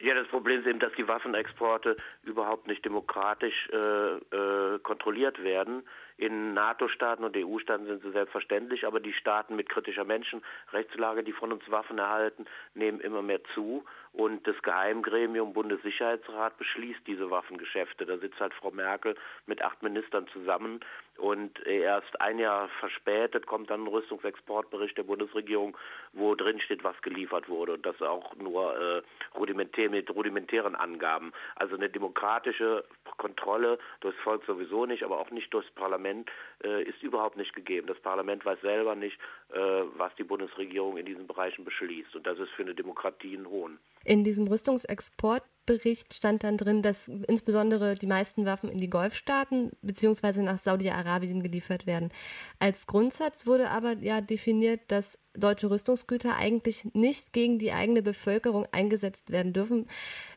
[0.00, 5.82] Ja, das Problem ist eben, dass die Waffenexporte überhaupt nicht demokratisch äh, äh, kontrolliert werden.
[6.18, 11.52] In NATO-Staaten und EU-Staaten sind sie selbstverständlich, aber die Staaten mit kritischer Menschenrechtslage, die von
[11.52, 12.44] uns Waffen erhalten,
[12.74, 13.84] nehmen immer mehr zu.
[14.12, 18.04] Und das Geheimgremium Bundessicherheitsrat beschließt diese Waffengeschäfte.
[18.04, 19.14] Da sitzt halt Frau Merkel
[19.46, 20.80] mit acht Ministern zusammen
[21.18, 25.76] und erst ein Jahr verspätet kommt dann ein Rüstungsexportbericht der Bundesregierung,
[26.12, 27.74] wo drin steht, was geliefert wurde.
[27.74, 29.02] Und das auch nur äh,
[29.36, 31.32] rudimentär mit rudimentären Angaben.
[31.56, 32.84] Also eine demokratische
[33.18, 36.07] Kontrolle durchs Volk sowieso nicht, aber auch nicht durchs Parlament
[36.64, 37.86] äh, ist überhaupt nicht gegeben.
[37.86, 39.18] Das Parlament weiß selber nicht,
[39.52, 39.58] äh,
[39.96, 42.14] was die Bundesregierung in diesen Bereichen beschließt.
[42.16, 43.78] Und das ist für eine Demokratie ein Hohn.
[44.04, 50.42] In diesem Rüstungsexportbericht stand dann drin, dass insbesondere die meisten Waffen in die Golfstaaten bzw.
[50.42, 52.10] nach Saudi-Arabien geliefert werden.
[52.58, 58.66] Als Grundsatz wurde aber ja definiert, dass deutsche Rüstungsgüter eigentlich nicht gegen die eigene Bevölkerung
[58.72, 59.86] eingesetzt werden dürfen.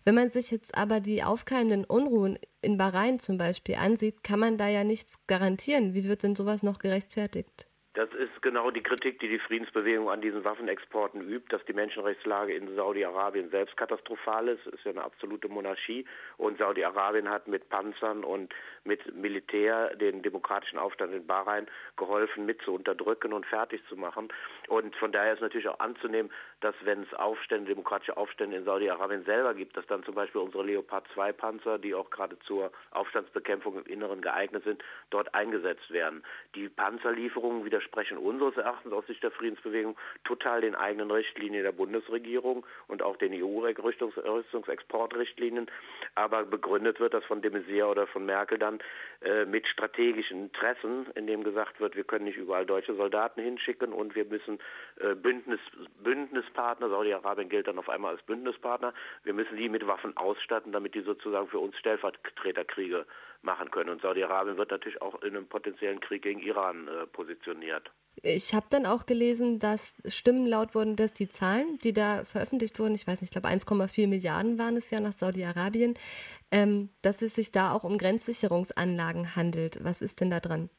[0.03, 4.57] Wenn man sich jetzt aber die aufkeimenden Unruhen in Bahrain zum Beispiel ansieht, kann man
[4.57, 5.93] da ja nichts garantieren.
[5.93, 7.70] Wie wird denn sowas noch gerechtfertigt?
[7.93, 12.53] Das ist genau die Kritik, die die Friedensbewegung an diesen Waffenexporten übt, dass die Menschenrechtslage
[12.53, 14.65] in Saudi-Arabien selbst katastrophal ist.
[14.65, 16.05] Es ist ja eine absolute Monarchie
[16.37, 18.53] und Saudi-Arabien hat mit Panzern und
[18.85, 21.67] mit Militär den demokratischen Aufstand in Bahrain
[21.97, 24.29] geholfen, mit zu unterdrücken und fertig zu machen.
[24.69, 26.31] Und von daher ist natürlich auch anzunehmen,
[26.61, 30.63] dass wenn es Aufstände, demokratische Aufstände in Saudi-Arabien selber gibt, dass dann zum Beispiel unsere
[30.63, 36.23] Leopard 2 Panzer, die auch gerade zur Aufstandsbekämpfung im Inneren geeignet sind, dort eingesetzt werden.
[36.55, 41.71] Die Panzerlieferungen wieder widersprechen unseres Erachtens aus Sicht der Friedensbewegung total den eigenen Richtlinien der
[41.71, 45.65] Bundesregierung und auch den EU-Rüstungsexportrichtlinien.
[46.15, 48.79] Aber begründet wird das von de Maizière oder von Merkel dann
[49.21, 53.93] äh, mit strategischen Interessen, in dem gesagt wird, wir können nicht überall deutsche Soldaten hinschicken
[53.93, 54.59] und wir müssen
[54.99, 55.61] äh, Bündnis,
[56.03, 60.95] Bündnispartner, Saudi-Arabien gilt dann auf einmal als Bündnispartner, wir müssen die mit Waffen ausstatten, damit
[60.95, 63.05] die sozusagen für uns Stellvertreterkriege
[63.41, 63.89] machen können.
[63.89, 67.91] Und Saudi-Arabien wird natürlich auch in einem potenziellen Krieg gegen Iran äh, positioniert.
[68.23, 72.77] Ich habe dann auch gelesen, dass Stimmen laut wurden, dass die Zahlen, die da veröffentlicht
[72.79, 75.95] wurden, ich weiß nicht, ich glaube 1,4 Milliarden waren es ja nach Saudi-Arabien,
[76.51, 79.83] ähm, dass es sich da auch um Grenzsicherungsanlagen handelt.
[79.83, 80.69] Was ist denn da dran?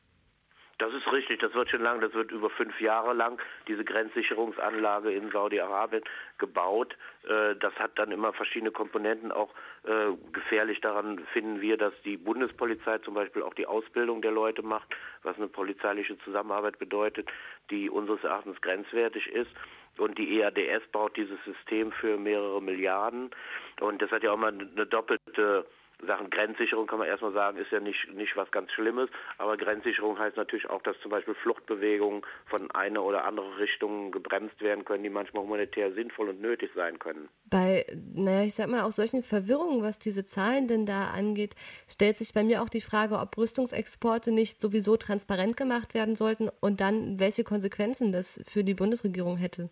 [0.83, 5.12] Das ist richtig, das wird schon lang, das wird über fünf Jahre lang diese Grenzsicherungsanlage
[5.12, 6.03] in Saudi-Arabien
[6.39, 6.97] gebaut.
[7.22, 9.30] Äh, das hat dann immer verschiedene Komponenten.
[9.30, 9.55] Auch
[9.85, 14.62] äh, gefährlich daran finden wir, dass die Bundespolizei zum Beispiel auch die Ausbildung der Leute
[14.62, 14.89] macht,
[15.22, 17.30] was eine polizeiliche Zusammenarbeit bedeutet,
[17.70, 19.53] die unseres Erachtens grenzwertig ist.
[19.99, 23.30] Und die EADS baut dieses System für mehrere Milliarden.
[23.78, 25.64] Und das hat ja auch mal eine doppelte
[26.07, 30.18] Sachen Grenzsicherung kann man erstmal sagen, ist ja nicht, nicht was ganz Schlimmes, aber Grenzsicherung
[30.18, 35.05] heißt natürlich auch, dass zum Beispiel Fluchtbewegungen von einer oder andere Richtung gebremst werden können,
[35.05, 37.28] die manchmal humanitär sinnvoll und nötig sein können.
[37.45, 41.55] Bei, naja, ich sag mal, auch solchen Verwirrungen, was diese Zahlen denn da angeht,
[41.88, 46.49] stellt sich bei mir auch die Frage, ob Rüstungsexporte nicht sowieso transparent gemacht werden sollten
[46.61, 49.70] und dann welche Konsequenzen das für die Bundesregierung hätte.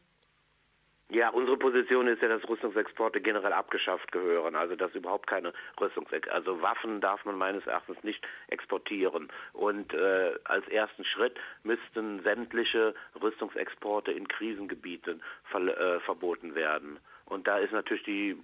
[1.13, 4.55] Ja, unsere Position ist ja, dass Rüstungsexporte generell abgeschafft gehören.
[4.55, 9.29] Also dass überhaupt keine Rüstungsex also Waffen darf man meines Erachtens nicht exportieren.
[9.53, 15.21] Und äh, als ersten Schritt müssten sämtliche Rüstungsexporte in Krisengebieten
[15.53, 17.01] äh, verboten werden.
[17.27, 18.37] Und da ist natürlich die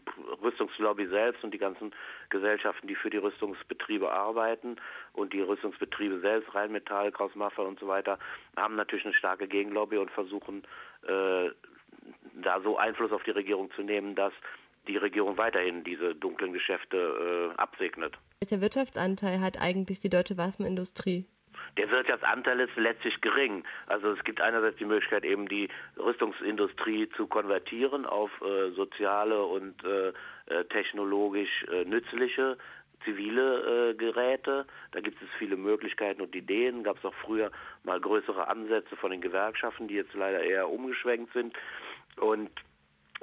[0.43, 1.93] Rüstungslobby selbst und die ganzen
[2.31, 4.77] Gesellschaften, die für die Rüstungsbetriebe arbeiten
[5.13, 8.19] und die Rüstungsbetriebe selbst, Rheinmetall, Kraus Maffei und so weiter,
[8.57, 10.63] haben natürlich eine starke Gegenlobby und versuchen
[11.07, 11.51] äh,
[12.43, 14.33] da so Einfluss auf die Regierung zu nehmen, dass
[14.89, 18.15] die Regierung weiterhin diese dunklen Geschäfte äh, absegnet.
[18.41, 21.27] Welcher Wirtschaftsanteil hat eigentlich die deutsche Waffenindustrie?
[21.77, 23.65] Der Wirtschaftsanteil ist letztlich gering.
[23.87, 25.69] Also es gibt einerseits die Möglichkeit, eben die
[25.99, 30.09] Rüstungsindustrie zu konvertieren auf äh, soziale und äh,
[30.47, 32.57] äh technologisch äh, nützliche
[33.05, 34.67] zivile äh, Geräte.
[34.93, 36.83] Da gibt es viele Möglichkeiten und Ideen.
[36.83, 37.51] Gab es auch früher
[37.85, 41.55] mal größere Ansätze von den Gewerkschaften, die jetzt leider eher umgeschwenkt sind.
[42.21, 42.51] Und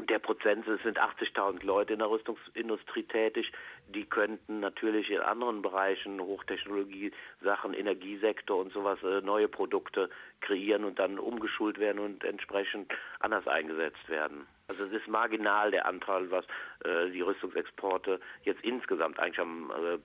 [0.09, 3.51] der Prozentsatz sind 80.000 Leute in der Rüstungsindustrie tätig.
[3.89, 10.09] Die könnten natürlich in anderen Bereichen, Hochtechnologie, Sachen, Energiesektor und sowas, äh, neue Produkte
[10.41, 14.47] kreieren und dann umgeschult werden und entsprechend anders eingesetzt werden.
[14.67, 16.45] Also es ist marginal der Anteil, was
[16.83, 19.97] äh, die Rüstungsexporte jetzt insgesamt eigentlich am äh,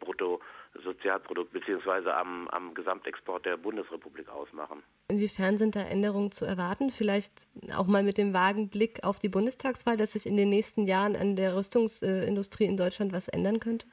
[0.79, 4.83] Bruttosozialprodukt beziehungsweise am, am Gesamtexport der Bundesrepublik ausmachen.
[5.09, 6.91] Inwiefern sind da Änderungen zu erwarten?
[6.91, 7.33] Vielleicht
[7.77, 11.17] auch mal mit dem vagen Blick auf die Bundestagswahl, dass sich in den nächsten Jahren
[11.17, 13.87] an der Rüstungsindustrie in Deutschland was ändern könnte?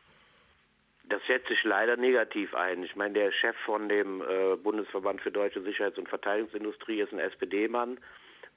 [1.07, 2.83] Das schätze ich leider negativ ein.
[2.83, 7.19] Ich meine, der Chef von dem äh, Bundesverband für deutsche Sicherheits- und Verteidigungsindustrie ist ein
[7.19, 7.99] SPD-Mann.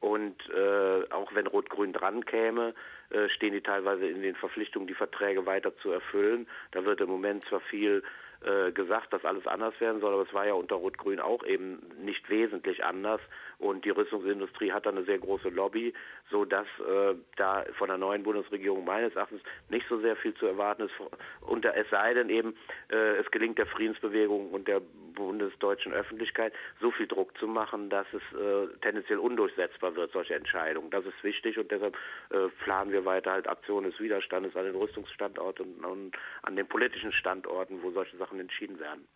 [0.01, 2.74] Und äh, auch wenn Rot-Grün dran käme,
[3.11, 6.46] äh, stehen die teilweise in den Verpflichtungen, die Verträge weiter zu erfüllen.
[6.70, 8.03] Da wird im Moment zwar viel
[8.44, 11.80] äh, gesagt, dass alles anders werden soll, aber es war ja unter Rot-Grün auch eben
[12.01, 13.20] nicht wesentlich anders.
[13.59, 15.93] Und die Rüstungsindustrie hat da eine sehr große Lobby,
[16.31, 20.47] so dass äh, da von der neuen Bundesregierung meines Erachtens nicht so sehr viel zu
[20.47, 20.93] erwarten ist.
[21.41, 22.55] Unter es sei denn eben,
[22.89, 24.81] äh, es gelingt der Friedensbewegung und der
[25.15, 30.91] bundesdeutschen Öffentlichkeit so viel Druck zu machen, dass es äh, tendenziell undurchsetzbar wird, solche Entscheidungen.
[30.91, 31.97] Das ist wichtig und deshalb
[32.31, 36.69] äh, planen wir weiter halt Aktionen des Widerstandes an den Rüstungsstandorten und, und an den
[36.69, 39.09] politischen Standorten, wo solche Sachen entschieden werden.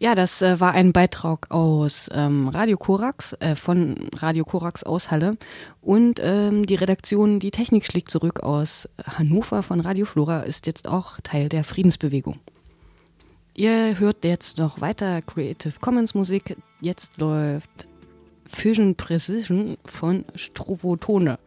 [0.00, 5.10] Ja, das äh, war ein Beitrag aus ähm, Radio Korax, äh, von Radio Korax aus
[5.10, 5.36] Halle.
[5.80, 10.86] Und ähm, die Redaktion Die Technik schlägt zurück aus Hannover von Radio Flora ist jetzt
[10.86, 12.38] auch Teil der Friedensbewegung.
[13.56, 16.56] Ihr hört jetzt noch weiter Creative Commons Musik.
[16.80, 17.88] Jetzt läuft
[18.46, 21.40] Fusion Precision von Strovotone.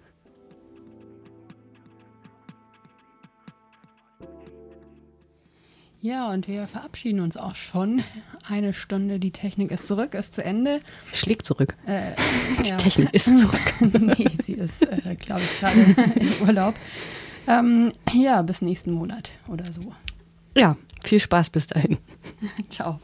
[6.01, 8.03] Ja, und wir verabschieden uns auch schon.
[8.49, 10.79] Eine Stunde, die Technik ist zurück, ist zu Ende.
[11.13, 11.75] Schlägt zurück.
[11.85, 12.01] Äh,
[12.63, 12.77] die ja.
[12.77, 13.61] Technik ist zurück.
[13.79, 16.73] nee, sie ist, äh, glaube ich, gerade im Urlaub.
[17.47, 19.93] Ähm, ja, bis nächsten Monat oder so.
[20.57, 21.99] Ja, viel Spaß bis dahin.
[22.69, 22.99] Ciao.